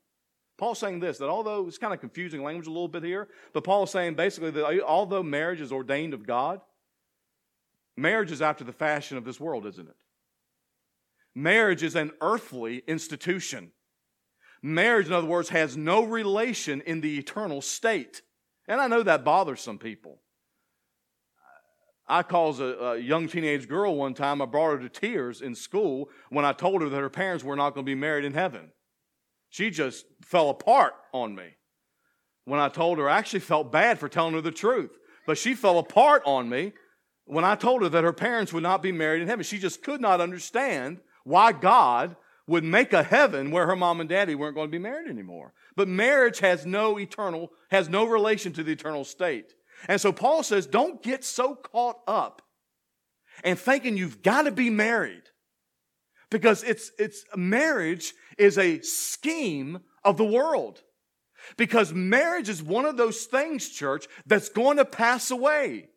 Paul's 0.58 0.78
saying 0.78 1.00
this 1.00 1.16
that 1.18 1.30
although 1.30 1.66
it's 1.66 1.78
kind 1.78 1.94
of 1.94 2.00
confusing 2.00 2.42
language 2.42 2.66
a 2.66 2.70
little 2.70 2.86
bit 2.86 3.02
here, 3.02 3.28
but 3.54 3.64
Paul 3.64 3.84
is 3.84 3.90
saying 3.90 4.14
basically 4.14 4.50
that 4.50 4.82
although 4.82 5.22
marriage 5.22 5.62
is 5.62 5.72
ordained 5.72 6.12
of 6.12 6.26
God, 6.26 6.60
marriage 7.96 8.30
is 8.30 8.42
after 8.42 8.62
the 8.62 8.70
fashion 8.70 9.16
of 9.16 9.24
this 9.24 9.40
world, 9.40 9.64
isn't 9.64 9.88
it? 9.88 9.96
Marriage 11.34 11.82
is 11.82 11.96
an 11.96 12.12
earthly 12.20 12.82
institution. 12.86 13.72
Marriage, 14.60 15.06
in 15.06 15.14
other 15.14 15.26
words, 15.26 15.48
has 15.48 15.78
no 15.78 16.04
relation 16.04 16.82
in 16.82 17.00
the 17.00 17.16
eternal 17.18 17.62
state. 17.62 18.20
And 18.68 18.82
I 18.82 18.86
know 18.86 19.02
that 19.02 19.24
bothers 19.24 19.62
some 19.62 19.78
people. 19.78 20.20
I 22.06 22.22
caused 22.22 22.60
a, 22.60 22.78
a, 22.82 22.98
young 22.98 23.28
teenage 23.28 23.68
girl 23.68 23.96
one 23.96 24.14
time, 24.14 24.42
I 24.42 24.46
brought 24.46 24.72
her 24.72 24.78
to 24.80 24.88
tears 24.88 25.40
in 25.40 25.54
school 25.54 26.10
when 26.28 26.44
I 26.44 26.52
told 26.52 26.82
her 26.82 26.88
that 26.88 27.00
her 27.00 27.10
parents 27.10 27.42
were 27.42 27.56
not 27.56 27.74
going 27.74 27.84
to 27.86 27.90
be 27.90 27.94
married 27.94 28.24
in 28.24 28.34
heaven. 28.34 28.70
She 29.48 29.70
just 29.70 30.04
fell 30.22 30.50
apart 30.50 30.94
on 31.12 31.34
me. 31.34 31.56
When 32.44 32.60
I 32.60 32.68
told 32.68 32.98
her, 32.98 33.08
I 33.08 33.16
actually 33.16 33.40
felt 33.40 33.72
bad 33.72 33.98
for 33.98 34.08
telling 34.08 34.34
her 34.34 34.42
the 34.42 34.50
truth, 34.50 34.98
but 35.26 35.38
she 35.38 35.54
fell 35.54 35.78
apart 35.78 36.22
on 36.26 36.48
me 36.48 36.72
when 37.24 37.44
I 37.44 37.54
told 37.54 37.82
her 37.82 37.88
that 37.88 38.04
her 38.04 38.12
parents 38.12 38.52
would 38.52 38.62
not 38.62 38.82
be 38.82 38.92
married 38.92 39.22
in 39.22 39.28
heaven. 39.28 39.44
She 39.44 39.58
just 39.58 39.82
could 39.82 40.00
not 40.00 40.20
understand 40.20 41.00
why 41.24 41.52
God 41.52 42.16
would 42.46 42.64
make 42.64 42.92
a 42.92 43.02
heaven 43.02 43.50
where 43.50 43.66
her 43.66 43.76
mom 43.76 44.00
and 44.00 44.08
daddy 44.08 44.34
weren't 44.34 44.54
going 44.54 44.68
to 44.68 44.76
be 44.76 44.78
married 44.78 45.08
anymore. 45.08 45.54
But 45.76 45.88
marriage 45.88 46.40
has 46.40 46.66
no 46.66 46.98
eternal, 46.98 47.50
has 47.70 47.88
no 47.88 48.04
relation 48.04 48.52
to 48.52 48.62
the 48.62 48.72
eternal 48.72 49.04
state. 49.04 49.54
And 49.88 50.00
so 50.00 50.12
Paul 50.12 50.42
says, 50.42 50.66
don't 50.66 51.02
get 51.02 51.24
so 51.24 51.54
caught 51.54 52.00
up 52.06 52.42
and 53.42 53.58
thinking 53.58 53.96
you've 53.96 54.22
got 54.22 54.42
to 54.42 54.52
be 54.52 54.70
married. 54.70 55.22
Because 56.30 56.62
it's, 56.62 56.90
it's, 56.98 57.24
marriage 57.36 58.14
is 58.38 58.58
a 58.58 58.80
scheme 58.80 59.80
of 60.02 60.16
the 60.16 60.24
world. 60.24 60.82
Because 61.56 61.92
marriage 61.92 62.48
is 62.48 62.62
one 62.62 62.86
of 62.86 62.96
those 62.96 63.24
things, 63.24 63.68
church, 63.68 64.06
that's 64.26 64.48
going 64.48 64.78
to 64.78 64.84
pass 64.84 65.30
away. 65.30 65.88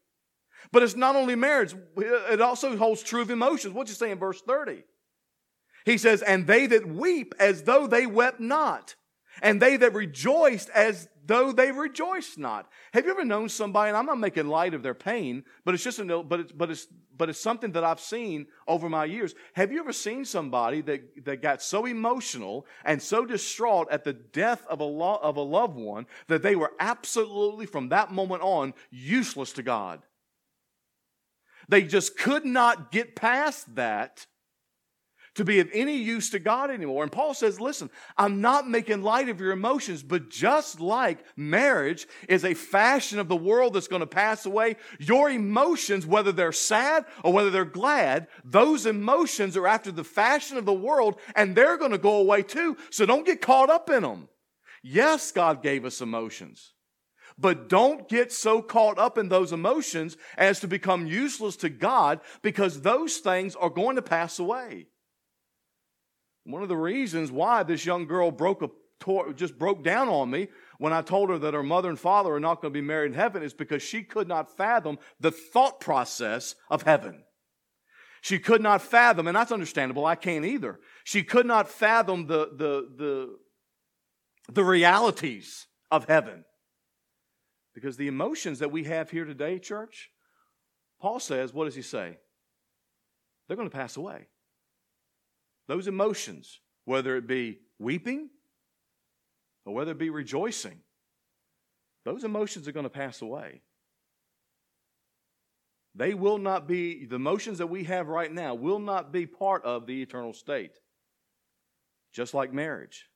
But 0.72 0.84
it's 0.84 0.96
not 0.96 1.16
only 1.16 1.36
marriage, 1.36 1.74
it 1.96 2.42
also 2.42 2.76
holds 2.76 3.02
true 3.02 3.22
of 3.22 3.32
emotions. 3.32 3.74
What's 3.74 3.90
you 3.90 3.96
say 3.96 4.12
in 4.12 4.20
verse 4.20 4.42
30? 4.42 4.84
He 5.86 5.98
says, 5.98 6.22
And 6.22 6.46
they 6.46 6.68
that 6.68 6.86
weep 6.86 7.34
as 7.40 7.64
though 7.64 7.88
they 7.88 8.06
wept 8.06 8.42
not, 8.42 8.96
and 9.42 9.62
they 9.62 9.78
that 9.78 9.94
rejoiced 9.94 10.70
as 10.72 11.08
though 11.28 11.52
they 11.52 11.72
rejoiced 11.72 12.38
not. 12.38 12.70
Have 12.94 13.06
you 13.06 13.12
ever 13.12 13.26
known 13.26 13.50
somebody, 13.50 13.90
and 13.90 13.98
I'm 13.98 14.06
not 14.06 14.20
making 14.20 14.48
light 14.48 14.74
of 14.74 14.82
their 14.82 14.94
pain, 14.94 15.44
but 15.66 15.74
it's 15.74 15.84
just 15.84 16.00
a, 16.00 16.24
but 16.24 16.40
it's, 16.40 16.52
but 16.52 16.72
it's, 16.72 16.88
but 17.16 17.30
it's 17.30 17.40
something 17.40 17.72
that 17.74 17.84
I've 17.84 18.00
seen 18.00 18.48
over 18.68 18.90
my 18.90 19.06
years. 19.06 19.36
Have 19.54 19.72
you 19.72 19.80
ever 19.80 19.94
seen 19.94 20.24
somebody 20.26 20.82
that, 20.82 21.26
that 21.26 21.42
got 21.42 21.62
so 21.62 21.86
emotional 21.86 22.66
and 22.86 23.02
so 23.02 23.26
distraught 23.26 23.88
at 23.92 24.04
the 24.04 24.14
death 24.14 24.66
of 24.68 24.80
a, 24.80 24.86
lo- 24.86 25.20
of 25.22 25.38
a 25.38 25.42
loved 25.42 25.78
one 25.78 26.08
that 26.28 26.42
they 26.42 26.56
were 26.56 26.72
absolutely, 26.80 27.66
from 27.66 27.90
that 27.90 28.12
moment 28.12 28.42
on, 28.42 28.74
useless 28.90 29.52
to 29.54 29.64
God? 29.64 30.02
They 31.70 31.84
just 31.84 32.18
could 32.18 32.46
not 32.46 32.92
get 32.92 33.16
past 33.16 33.76
that 33.76 34.26
to 35.38 35.46
be 35.46 35.60
of 35.60 35.70
any 35.72 35.96
use 35.96 36.32
to 36.32 36.40
God 36.40 36.70
anymore. 36.72 37.04
And 37.04 37.12
Paul 37.12 37.34
says, 37.34 37.62
listen, 37.62 37.90
I'm 38.18 38.42
not 38.42 38.68
making 38.68 39.04
light 39.04 39.30
of 39.30 39.40
your 39.40 39.52
emotions, 39.52 40.04
but 40.04 40.30
just 40.30 40.80
like 40.80 41.24
marriage 41.36 42.08
is 42.28 42.44
a 42.44 42.56
fashion 42.56 43.20
of 43.20 43.28
the 43.28 43.36
world 43.36 43.74
that's 43.74 43.88
going 43.88 44.02
to 44.02 44.08
pass 44.08 44.46
away, 44.46 44.78
your 45.00 45.30
emotions, 45.30 46.06
whether 46.06 46.32
they're 46.32 46.52
sad 46.52 47.06
or 47.24 47.32
whether 47.32 47.52
they're 47.52 47.66
glad, 47.66 48.28
those 48.44 48.86
emotions 48.88 49.56
are 49.56 49.68
after 49.68 49.92
the 49.92 50.04
fashion 50.04 50.58
of 50.58 50.66
the 50.66 50.74
world 50.74 51.20
and 51.36 51.56
they're 51.56 51.78
going 51.78 51.92
to 51.92 51.98
go 52.00 52.18
away 52.18 52.42
too. 52.42 52.76
So 52.90 53.06
don't 53.06 53.26
get 53.26 53.40
caught 53.40 53.70
up 53.70 53.90
in 53.92 54.02
them. 54.02 54.30
Yes, 54.82 55.32
God 55.32 55.62
gave 55.62 55.86
us 55.86 56.02
emotions. 56.02 56.74
But 57.38 57.70
don't 57.70 58.10
get 58.10 58.32
so 58.32 58.64
caught 58.64 58.98
up 58.98 59.20
in 59.20 59.30
those 59.30 59.54
emotions 59.54 60.18
as 60.36 60.60
to 60.62 60.68
become 60.68 61.06
useless 61.06 61.56
to 61.58 61.70
God 61.70 62.22
because 62.42 62.82
those 62.82 63.18
things 63.18 63.56
are 63.56 63.70
going 63.70 63.98
to 63.98 64.02
pass 64.02 64.40
away. 64.40 64.88
One 66.48 66.64
of 66.64 66.70
the 66.70 66.78
reasons 66.78 67.30
why 67.30 67.64
this 67.64 67.86
young 67.86 68.06
girl 68.06 68.32
broke 68.32 68.62
a, 68.62 68.70
tore, 69.02 69.34
just 69.34 69.58
broke 69.60 69.84
down 69.84 70.08
on 70.08 70.30
me 70.30 70.48
when 70.78 70.94
I 70.94 71.02
told 71.02 71.30
her 71.30 71.38
that 71.40 71.54
her 71.54 71.62
mother 71.62 71.90
and 71.90 72.00
father 72.00 72.34
are 72.34 72.40
not 72.40 72.62
going 72.62 72.74
to 72.74 72.80
be 72.80 72.86
married 72.86 73.12
in 73.12 73.18
heaven 73.18 73.44
is 73.44 73.54
because 73.54 73.84
she 73.84 74.02
could 74.02 74.30
not 74.30 74.56
fathom 74.56 74.98
the 75.20 75.32
thought 75.32 75.82
process 75.82 76.56
of 76.70 76.84
heaven. 76.84 77.26
She 78.22 78.40
could 78.40 78.62
not 78.62 78.82
fathom, 78.82 79.28
and 79.28 79.36
that's 79.36 79.52
understandable. 79.52 80.06
I 80.06 80.16
can't 80.16 80.46
either. 80.46 80.80
She 81.04 81.22
could 81.22 81.46
not 81.46 81.68
fathom 81.68 82.28
the, 82.28 82.50
the, 82.56 82.90
the, 82.98 83.36
the 84.50 84.64
realities 84.64 85.68
of 85.92 86.06
heaven. 86.06 86.46
Because 87.76 87.98
the 87.98 88.08
emotions 88.08 88.60
that 88.60 88.72
we 88.72 88.86
have 88.86 89.12
here 89.12 89.26
today, 89.26 89.60
church, 89.60 90.12
Paul 91.02 91.20
says, 91.20 91.54
what 91.54 91.66
does 91.66 91.76
he 91.76 91.82
say? 91.82 92.18
They're 93.48 93.58
going 93.58 93.70
to 93.70 93.78
pass 93.78 93.98
away. 93.98 94.28
Those 95.68 95.88
emotions, 95.88 96.60
whether 96.86 97.16
it 97.18 97.28
be 97.28 97.60
weeping 97.80 98.30
or 99.66 99.74
whether 99.74 99.92
it 99.92 99.98
be 99.98 100.10
rejoicing, 100.10 100.80
those 102.06 102.24
emotions 102.24 102.68
are 102.68 102.72
going 102.72 102.86
to 102.86 102.90
pass 102.90 103.22
away. 103.22 103.62
They 105.94 106.14
will 106.14 106.38
not 106.38 106.68
be, 106.68 107.06
the 107.06 107.16
emotions 107.16 107.58
that 107.58 107.68
we 107.68 107.84
have 107.86 108.08
right 108.08 108.32
now 108.32 108.54
will 108.54 108.80
not 108.80 109.12
be 109.12 109.26
part 109.26 109.66
of 109.66 109.88
the 109.88 110.02
eternal 110.02 110.32
state, 110.32 110.78
just 112.14 112.34
like 112.34 112.54
marriage. 112.54 113.10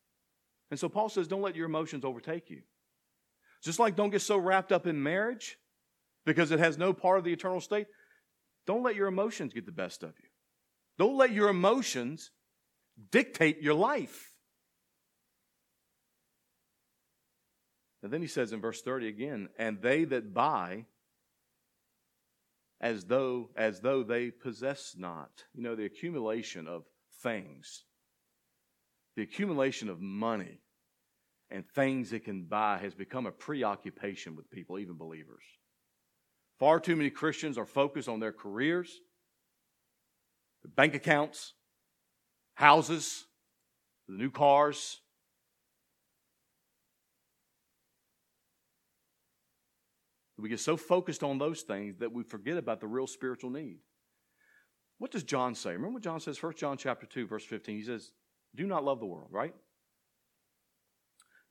And 0.72 0.80
so 0.80 0.90
Paul 0.90 1.08
says, 1.08 1.28
don't 1.28 1.44
let 1.44 1.56
your 1.56 1.68
emotions 1.68 2.04
overtake 2.04 2.50
you. 2.50 2.62
Just 3.64 3.78
like 3.80 3.96
don't 3.96 4.10
get 4.10 4.22
so 4.22 4.38
wrapped 4.38 4.72
up 4.72 4.88
in 4.88 5.02
marriage 5.02 5.58
because 6.26 6.52
it 6.52 6.60
has 6.60 6.78
no 6.78 6.92
part 6.92 7.20
of 7.20 7.24
the 7.24 7.34
eternal 7.34 7.62
state, 7.62 7.88
don't 8.66 8.84
let 8.84 8.96
your 8.96 9.08
emotions 9.08 9.54
get 9.54 9.66
the 9.66 9.72
best 9.72 10.04
of 10.04 10.14
you. 10.22 10.30
Don't 10.98 11.18
let 11.18 11.32
your 11.32 11.50
emotions 11.50 12.32
dictate 13.10 13.62
your 13.62 13.74
life. 13.74 14.32
And 18.04 18.12
then 18.12 18.22
he 18.22 18.28
says 18.28 18.52
in 18.52 18.62
verse 18.62 18.82
30 18.82 19.08
again, 19.08 19.50
and 19.58 19.82
they 19.82 20.06
that 20.06 20.34
buy 20.34 20.86
as 22.80 23.06
though 23.06 23.52
as 23.56 23.80
though 23.82 24.04
they 24.04 24.32
possess 24.32 24.96
not. 24.98 25.30
You 25.54 25.62
know, 25.62 25.76
the 25.76 25.86
accumulation 25.86 26.68
of 26.68 26.84
things, 27.22 27.86
the 29.16 29.22
accumulation 29.22 29.88
of 29.88 30.02
money 30.02 30.62
and 31.52 31.68
things 31.68 32.12
it 32.12 32.26
can 32.26 32.46
buy 32.46 32.80
has 32.80 32.96
become 32.96 33.28
a 33.28 33.32
preoccupation 33.32 34.36
with 34.36 34.50
people, 34.50 34.80
even 34.80 34.98
believers. 34.98 35.44
Far 36.58 36.80
too 36.80 36.96
many 36.96 37.10
Christians 37.10 37.58
are 37.58 37.66
focused 37.66 38.10
on 38.10 38.20
their 38.20 38.32
careers, 38.32 39.00
their 40.64 40.72
bank 40.72 40.96
accounts, 40.96 41.54
houses, 42.62 43.26
the 44.08 44.16
new 44.16 44.30
cars. 44.30 45.00
We 50.38 50.50
get 50.50 50.60
so 50.60 50.78
focused 50.78 51.24
on 51.24 51.38
those 51.38 51.62
things 51.62 51.98
that 52.00 52.12
we 52.12 52.24
forget 52.24 52.58
about 52.58 52.80
the 52.80 52.88
real 52.88 53.08
spiritual 53.08 53.50
need. 53.50 53.80
What 54.98 55.12
does 55.12 55.24
John 55.24 55.56
say? 55.56 55.72
Remember 55.72 55.96
what 55.96 56.04
John 56.04 56.20
says, 56.20 56.42
1 56.42 56.54
John 56.56 56.78
chapter 56.78 57.06
2, 57.06 57.28
verse 57.28 57.46
15. 57.46 57.78
He 57.78 57.84
says, 57.84 58.12
Do 58.56 58.66
not 58.66 58.84
love 58.84 59.00
the 59.00 59.06
world, 59.06 59.30
right? 59.32 59.54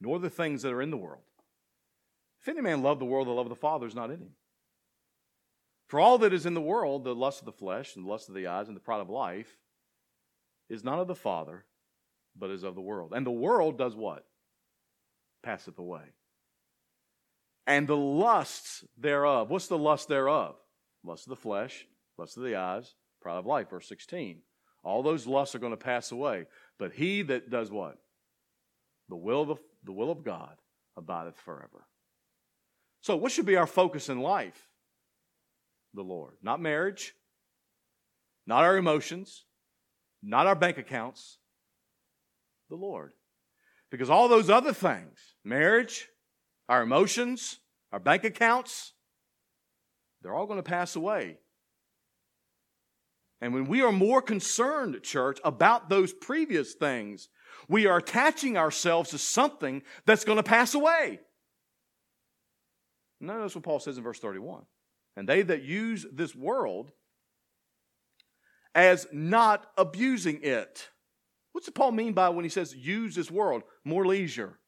Nor 0.01 0.19
the 0.19 0.31
things 0.31 0.63
that 0.63 0.73
are 0.73 0.83
in 0.83 0.91
the 0.91 0.97
world. 0.97 1.23
If 2.41 2.49
any 2.49 2.61
man 2.61 2.83
love 2.83 3.01
the 3.01 3.05
world, 3.05 3.27
the 3.27 3.33
love 3.33 3.47
of 3.47 3.51
the 3.51 3.57
Father 3.57 3.87
is 3.87 3.95
not 3.95 4.11
in 4.11 4.21
him. 4.21 4.31
For 5.89 5.99
all 5.99 6.19
that 6.19 6.33
is 6.33 6.47
in 6.47 6.55
the 6.55 6.61
world, 6.61 7.05
the 7.05 7.15
lust 7.15 7.41
of 7.41 7.47
the 7.47 7.53
flesh, 7.53 7.97
and 7.97 8.05
the 8.05 8.09
lust 8.09 8.29
of 8.29 8.35
the 8.37 8.47
eyes, 8.47 8.69
and 8.69 8.77
the 8.77 8.81
pride 8.81 9.01
of 9.01 9.11
life, 9.11 9.57
is 10.71 10.85
not 10.85 11.01
of 11.01 11.09
the 11.09 11.15
Father, 11.15 11.65
but 12.39 12.51
is 12.51 12.63
of 12.63 12.75
the 12.75 12.81
world. 12.81 13.13
And 13.15 13.27
the 13.27 13.31
world 13.31 13.77
does 13.77 13.97
what? 13.97 14.25
Passeth 15.43 15.79
away. 15.79 16.15
And 17.67 17.87
the 17.87 17.97
lusts 17.97 18.85
thereof. 18.97 19.51
What's 19.51 19.67
the 19.67 19.77
lust 19.77 20.09
thereof? 20.09 20.55
Lust 21.05 21.27
of 21.27 21.31
the 21.31 21.37
flesh, 21.37 21.87
lust 22.17 22.37
of 22.37 22.45
the 22.45 22.57
eyes, 22.57 22.95
pride 23.21 23.39
of 23.39 23.47
life. 23.47 23.69
Verse 23.71 23.89
16. 23.89 24.41
All 24.83 25.03
those 25.03 25.27
lusts 25.27 25.55
are 25.55 25.59
going 25.59 25.73
to 25.73 25.77
pass 25.77 26.13
away. 26.13 26.47
But 26.79 26.93
he 26.93 27.23
that 27.23 27.51
does 27.51 27.71
what? 27.71 27.99
The 29.09 29.17
will 29.17 29.43
of, 29.43 29.49
the, 29.49 29.57
the 29.85 29.93
will 29.93 30.11
of 30.11 30.25
God 30.25 30.57
abideth 30.97 31.37
forever. 31.37 31.87
So, 33.03 33.17
what 33.17 33.33
should 33.33 33.47
be 33.47 33.57
our 33.57 33.67
focus 33.67 34.09
in 34.09 34.21
life? 34.21 34.69
The 35.95 36.03
Lord. 36.03 36.35
Not 36.43 36.61
marriage, 36.61 37.15
not 38.47 38.63
our 38.63 38.77
emotions, 38.77 39.45
not 40.23 40.47
our 40.47 40.55
bank 40.55 40.79
accounts, 40.79 41.39
the 42.69 42.77
Lord. 42.77 43.13
Because 43.91 44.11
all 44.11 44.29
those 44.29 44.51
other 44.51 44.73
things, 44.73 45.19
marriage, 45.45 46.09
our 46.69 46.83
emotions, 46.83 47.59
our 47.93 47.99
bank 47.99 48.25
accounts, 48.25 48.93
they're 50.23 50.35
all 50.35 50.47
going 50.47 50.59
to 50.59 50.69
pass 50.69 50.97
away. 50.97 51.39
And 53.41 53.55
when 53.55 53.67
we 53.67 53.83
are 53.83 53.93
more 53.93 54.21
concerned, 54.21 55.03
church, 55.03 55.39
about 55.45 55.89
those 55.89 56.13
previous 56.13 56.75
things, 56.75 57.29
we 57.69 57.87
are 57.87 57.97
attaching 57.99 58.57
ourselves 58.57 59.11
to 59.11 59.19
something 59.19 59.83
that's 60.05 60.25
going 60.25 60.37
to 60.37 60.43
pass 60.43 60.75
away. 60.75 61.21
Notice 63.21 63.55
what 63.55 63.65
Paul 63.65 63.81
says 63.81 63.97
in 63.97 64.05
verse 64.05 64.19
31. 64.19 64.65
And 65.17 65.29
they 65.29 65.43
that 65.43 65.63
use 65.63 66.07
this 66.13 66.35
world 66.35 66.93
as 68.75 69.07
not 69.13 69.67
abusing 69.77 70.41
it. 70.43 70.89
What's 71.53 71.69
Paul 71.71 71.93
mean 71.93 72.13
by 72.13 72.29
when 72.29 72.45
he 72.45 72.49
says 72.49 72.75
use 72.75 73.15
this 73.15 73.31
world? 73.31 73.63
More 73.85 74.07
leisure, 74.07 74.59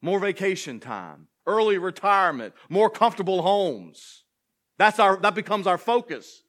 more 0.00 0.20
vacation 0.20 0.78
time, 0.78 1.28
early 1.46 1.78
retirement, 1.78 2.54
more 2.68 2.88
comfortable 2.90 3.42
homes. 3.42 4.24
That's 4.78 4.98
our, 4.98 5.16
that 5.18 5.34
becomes 5.34 5.66
our 5.66 5.78
focus. 5.78 6.42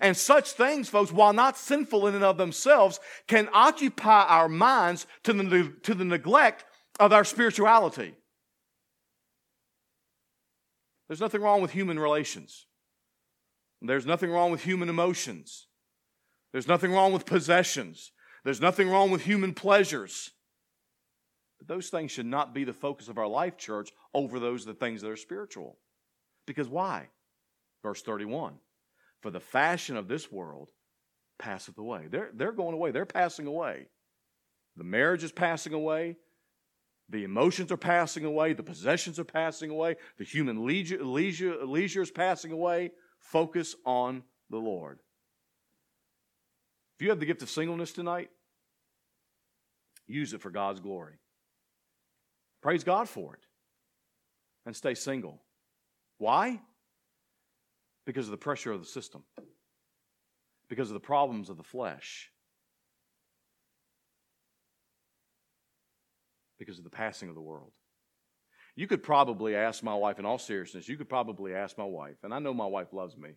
And 0.00 0.16
such 0.16 0.52
things, 0.52 0.88
folks, 0.88 1.12
while 1.12 1.32
not 1.32 1.58
sinful 1.58 2.06
in 2.06 2.14
and 2.14 2.24
of 2.24 2.38
themselves, 2.38 3.00
can 3.26 3.48
occupy 3.52 4.24
our 4.24 4.48
minds 4.48 5.06
to 5.24 5.32
the, 5.32 5.72
to 5.82 5.94
the 5.94 6.04
neglect 6.04 6.64
of 6.98 7.12
our 7.12 7.24
spirituality. 7.24 8.14
There's 11.08 11.20
nothing 11.20 11.42
wrong 11.42 11.60
with 11.60 11.72
human 11.72 11.98
relations. 11.98 12.66
There's 13.82 14.06
nothing 14.06 14.30
wrong 14.30 14.50
with 14.50 14.62
human 14.62 14.88
emotions. 14.88 15.66
There's 16.52 16.68
nothing 16.68 16.92
wrong 16.92 17.12
with 17.12 17.24
possessions. 17.24 18.12
There's 18.44 18.60
nothing 18.60 18.88
wrong 18.88 19.10
with 19.10 19.22
human 19.22 19.54
pleasures. 19.54 20.30
But 21.58 21.68
those 21.68 21.88
things 21.88 22.10
should 22.10 22.26
not 22.26 22.54
be 22.54 22.64
the 22.64 22.72
focus 22.72 23.08
of 23.08 23.18
our 23.18 23.26
life, 23.26 23.56
church, 23.56 23.90
over 24.14 24.38
those 24.38 24.64
the 24.64 24.74
things 24.74 25.02
that 25.02 25.10
are 25.10 25.16
spiritual. 25.16 25.78
Because 26.46 26.68
why? 26.68 27.08
Verse 27.82 28.02
31 28.02 28.54
For 29.20 29.30
the 29.30 29.40
fashion 29.40 29.96
of 29.96 30.08
this 30.08 30.30
world 30.30 30.70
passeth 31.38 31.78
away. 31.78 32.06
They're, 32.10 32.30
they're 32.34 32.52
going 32.52 32.74
away, 32.74 32.90
they're 32.90 33.06
passing 33.06 33.46
away. 33.46 33.86
The 34.76 34.84
marriage 34.84 35.24
is 35.24 35.32
passing 35.32 35.72
away. 35.72 36.16
The 37.08 37.24
emotions 37.24 37.72
are 37.72 37.76
passing 37.76 38.24
away. 38.24 38.52
The 38.52 38.62
possessions 38.62 39.18
are 39.18 39.24
passing 39.24 39.70
away. 39.70 39.96
The 40.16 40.24
human 40.24 40.64
leisure, 40.64 41.02
leisure, 41.02 41.64
leisure 41.64 42.02
is 42.02 42.10
passing 42.10 42.52
away. 42.52 42.92
Focus 43.20 43.76
on 43.84 44.24
the 44.50 44.58
Lord. 44.58 44.98
If 46.96 47.04
you 47.04 47.10
have 47.10 47.20
the 47.20 47.26
gift 47.26 47.42
of 47.42 47.48
singleness 47.48 47.92
tonight, 47.92 48.30
use 50.06 50.32
it 50.34 50.40
for 50.40 50.50
God's 50.50 50.80
glory. 50.80 51.14
Praise 52.62 52.84
God 52.84 53.08
for 53.08 53.34
it. 53.34 53.40
And 54.66 54.76
stay 54.76 54.94
single. 54.94 55.40
Why? 56.18 56.60
Because 58.04 58.26
of 58.26 58.32
the 58.32 58.36
pressure 58.36 58.72
of 58.72 58.80
the 58.80 58.86
system, 58.86 59.22
because 60.68 60.90
of 60.90 60.94
the 60.94 61.00
problems 61.00 61.48
of 61.48 61.56
the 61.56 61.62
flesh, 61.62 62.30
because 66.58 66.76
of 66.76 66.84
the 66.84 66.90
passing 66.90 67.28
of 67.28 67.34
the 67.34 67.40
world. 67.40 67.72
You 68.80 68.86
could 68.86 69.02
probably 69.02 69.54
ask 69.54 69.82
my 69.82 69.94
wife, 69.94 70.18
in 70.18 70.24
all 70.24 70.38
seriousness, 70.38 70.88
you 70.88 70.96
could 70.96 71.10
probably 71.10 71.54
ask 71.54 71.76
my 71.76 71.84
wife, 71.84 72.16
and 72.22 72.32
I 72.32 72.38
know 72.38 72.54
my 72.54 72.64
wife 72.64 72.94
loves 72.94 73.14
me, 73.14 73.32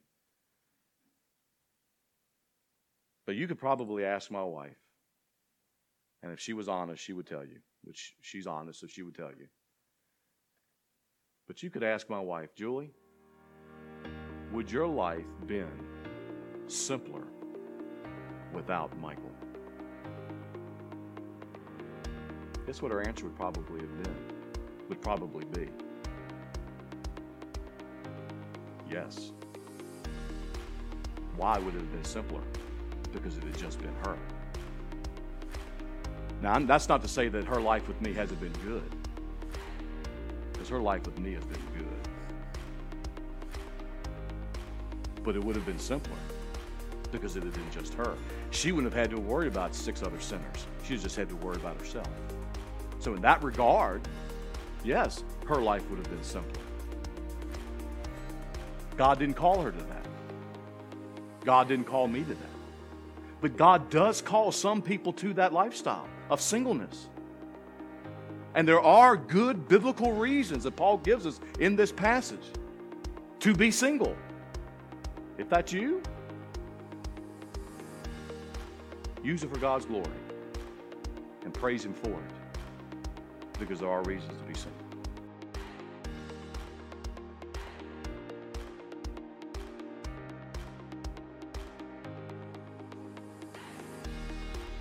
but 3.26 3.36
you 3.36 3.46
could 3.46 3.60
probably 3.60 4.06
ask 4.06 4.32
my 4.32 4.42
wife, 4.42 4.78
and 6.22 6.32
if 6.32 6.40
she 6.40 6.54
was 6.54 6.70
honest, 6.70 7.04
she 7.04 7.12
would 7.12 7.28
tell 7.28 7.44
you, 7.44 7.58
which 7.84 8.16
she's 8.22 8.48
honest, 8.48 8.80
so 8.80 8.88
she 8.88 9.04
would 9.04 9.16
tell 9.16 9.32
you. 9.38 9.48
But 11.46 11.62
you 11.62 11.70
could 11.70 11.84
ask 11.84 12.10
my 12.10 12.22
wife, 12.22 12.56
Julie, 12.56 12.94
would 14.54 14.72
your 14.72 14.88
life 14.88 15.26
been 15.46 15.84
simpler 16.68 17.28
without 18.54 18.98
Michael? 18.98 19.36
Guess 22.66 22.82
what 22.82 22.94
her 22.94 23.06
answer 23.06 23.26
would 23.26 23.36
probably 23.36 23.82
have 23.82 24.04
been? 24.04 24.33
Would 24.94 25.02
probably 25.02 25.44
be 25.46 25.70
yes. 28.88 29.32
Why 31.36 31.58
would 31.58 31.74
it 31.74 31.80
have 31.80 31.92
been 31.92 32.04
simpler? 32.04 32.44
Because 33.12 33.36
it 33.36 33.44
had 33.44 33.58
just 33.58 33.80
been 33.80 33.96
her. 34.06 34.16
Now, 36.44 36.60
that's 36.60 36.88
not 36.88 37.02
to 37.02 37.08
say 37.08 37.28
that 37.28 37.44
her 37.46 37.60
life 37.60 37.88
with 37.88 38.00
me 38.02 38.14
hasn't 38.14 38.40
been 38.40 38.54
good, 38.64 38.84
because 40.52 40.70
her 40.70 40.80
life 40.80 41.08
with 41.08 41.18
me 41.18 41.34
has 41.34 41.44
been 41.46 41.66
good. 41.76 41.88
But 45.24 45.36
it 45.36 45.44
would 45.44 45.56
have 45.56 45.66
been 45.66 45.80
simpler 45.80 46.18
because 47.12 47.36
it 47.36 47.42
had 47.42 47.54
been 47.54 47.72
just 47.72 47.96
her. 47.96 48.16
She 48.52 48.72
wouldn't 48.72 48.94
have 48.94 49.02
had 49.02 49.10
to 49.16 49.20
worry 49.20 49.48
about 49.48 49.74
six 49.74 50.04
other 50.04 50.20
sinners. 50.20 50.68
She 50.84 51.00
just 51.00 51.16
had 51.16 51.30
to 51.30 51.36
worry 51.38 51.56
about 51.56 51.80
herself. 51.80 52.10
So, 53.00 53.16
in 53.16 53.24
that 53.24 53.44
regard, 53.44 54.08
yes, 54.84 55.24
her 55.48 55.62
life 55.62 55.88
would 55.90 56.00
have 56.00 56.10
been 56.10 56.24
simpler. 56.24 56.62
God 58.98 59.20
didn't 59.20 59.36
call 59.36 59.62
her 59.62 59.72
to 59.72 59.78
that. 59.78 60.06
God 61.44 61.68
didn't 61.68 61.86
call 61.86 62.08
me 62.08 62.22
to 62.22 62.30
that. 62.30 62.38
But 63.42 63.58
God 63.58 63.90
does 63.90 64.22
call 64.22 64.52
some 64.52 64.82
people 64.82 65.12
to 65.14 65.34
that 65.34 65.52
lifestyle 65.52 66.08
of 66.30 66.40
singleness. 66.40 67.10
And 68.56 68.68
there 68.68 68.82
are 68.82 69.18
good 69.18 69.68
biblical 69.68 70.14
reasons 70.14 70.64
that 70.64 70.76
Paul 70.76 70.98
gives 70.98 71.26
us 71.26 71.40
in 71.60 71.76
this 71.76 71.92
passage 71.92 72.46
to 73.40 73.54
be 73.54 73.72
single. 73.72 74.16
If 75.38 75.50
that's 75.50 75.74
you, 75.74 76.02
use 79.24 79.44
it 79.44 79.52
for 79.52 79.60
God's 79.60 79.86
glory 79.86 80.06
and 81.44 81.54
praise 81.54 81.84
Him 81.84 81.94
for 81.94 82.12
it 82.12 82.43
because 83.60 83.80
there 83.80 83.90
are 83.90 84.04
reasons 84.04 84.38
to 84.38 84.44
be 84.44 84.54
single. 84.54 84.72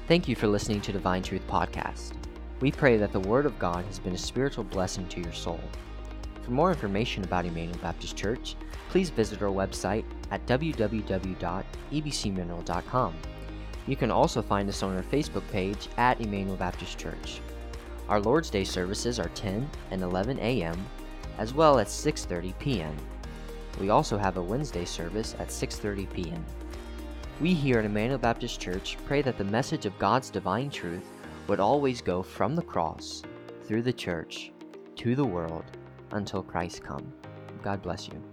Thank 0.09 0.27
you 0.29 0.37
for 0.37 0.47
listening 0.47 0.83
to 0.83 0.93
Divine 0.93 1.23
Truth 1.23 1.47
Podcast. 1.49 2.13
We 2.61 2.71
pray 2.71 2.99
that 2.99 3.13
the 3.13 3.21
Word 3.21 3.47
of 3.47 3.59
God 3.59 3.87
has 3.87 3.99
been 3.99 4.15
a 4.15 4.19
spiritual 4.19 4.65
blessing 4.65 5.09
to 5.09 5.21
your 5.21 5.33
soul. 5.33 5.61
For 6.43 6.51
more 6.51 6.71
information 6.71 7.25
about 7.25 7.47
Emmanuel 7.47 7.79
Baptist 7.81 8.15
Church, 8.17 8.57
please 8.91 9.09
visit 9.11 9.43
our 9.43 9.49
website 9.49 10.05
at 10.31 10.47
www.ebcmineral.com. 10.47 13.15
You 13.87 13.97
can 13.97 14.11
also 14.11 14.43
find 14.43 14.69
us 14.69 14.83
on 14.83 14.95
our 14.95 15.03
Facebook 15.03 15.49
page 15.51 15.89
at 15.97 16.21
Emmanuel 16.21 16.57
Baptist 16.57 16.99
Church. 16.99 17.41
Our 18.13 18.21
Lord's 18.21 18.51
Day 18.51 18.65
services 18.65 19.19
are 19.19 19.31
10 19.31 19.71
and 19.91 20.03
11 20.03 20.39
a.m. 20.41 20.77
as 21.39 21.55
well 21.55 21.79
as 21.79 21.89
6:30 21.89 22.53
p.m. 22.59 22.95
We 23.81 23.89
also 23.89 24.19
have 24.19 24.37
a 24.37 24.43
Wednesday 24.43 24.85
service 24.85 25.35
at 25.39 25.49
6:30 25.49 26.13
p.m. 26.13 26.45
We 27.41 27.55
here 27.55 27.79
at 27.79 27.87
Emmanuel 27.87 28.19
Baptist 28.19 28.61
Church 28.61 28.99
pray 29.07 29.23
that 29.23 29.39
the 29.39 29.45
message 29.45 29.87
of 29.87 29.99
God's 29.99 30.29
divine 30.29 30.69
truth 30.69 31.09
would 31.49 31.59
always 31.59 32.03
go 32.03 32.23
from 32.23 32.55
the 32.55 32.61
cross, 32.61 33.23
through 33.65 33.81
the 33.81 33.95
church, 33.95 34.53
to 34.97 35.17
the 35.17 35.25
world, 35.25 35.65
until 36.11 36.43
Christ 36.43 36.85
come. 36.85 37.11
God 37.63 37.81
bless 37.81 38.09
you. 38.09 38.32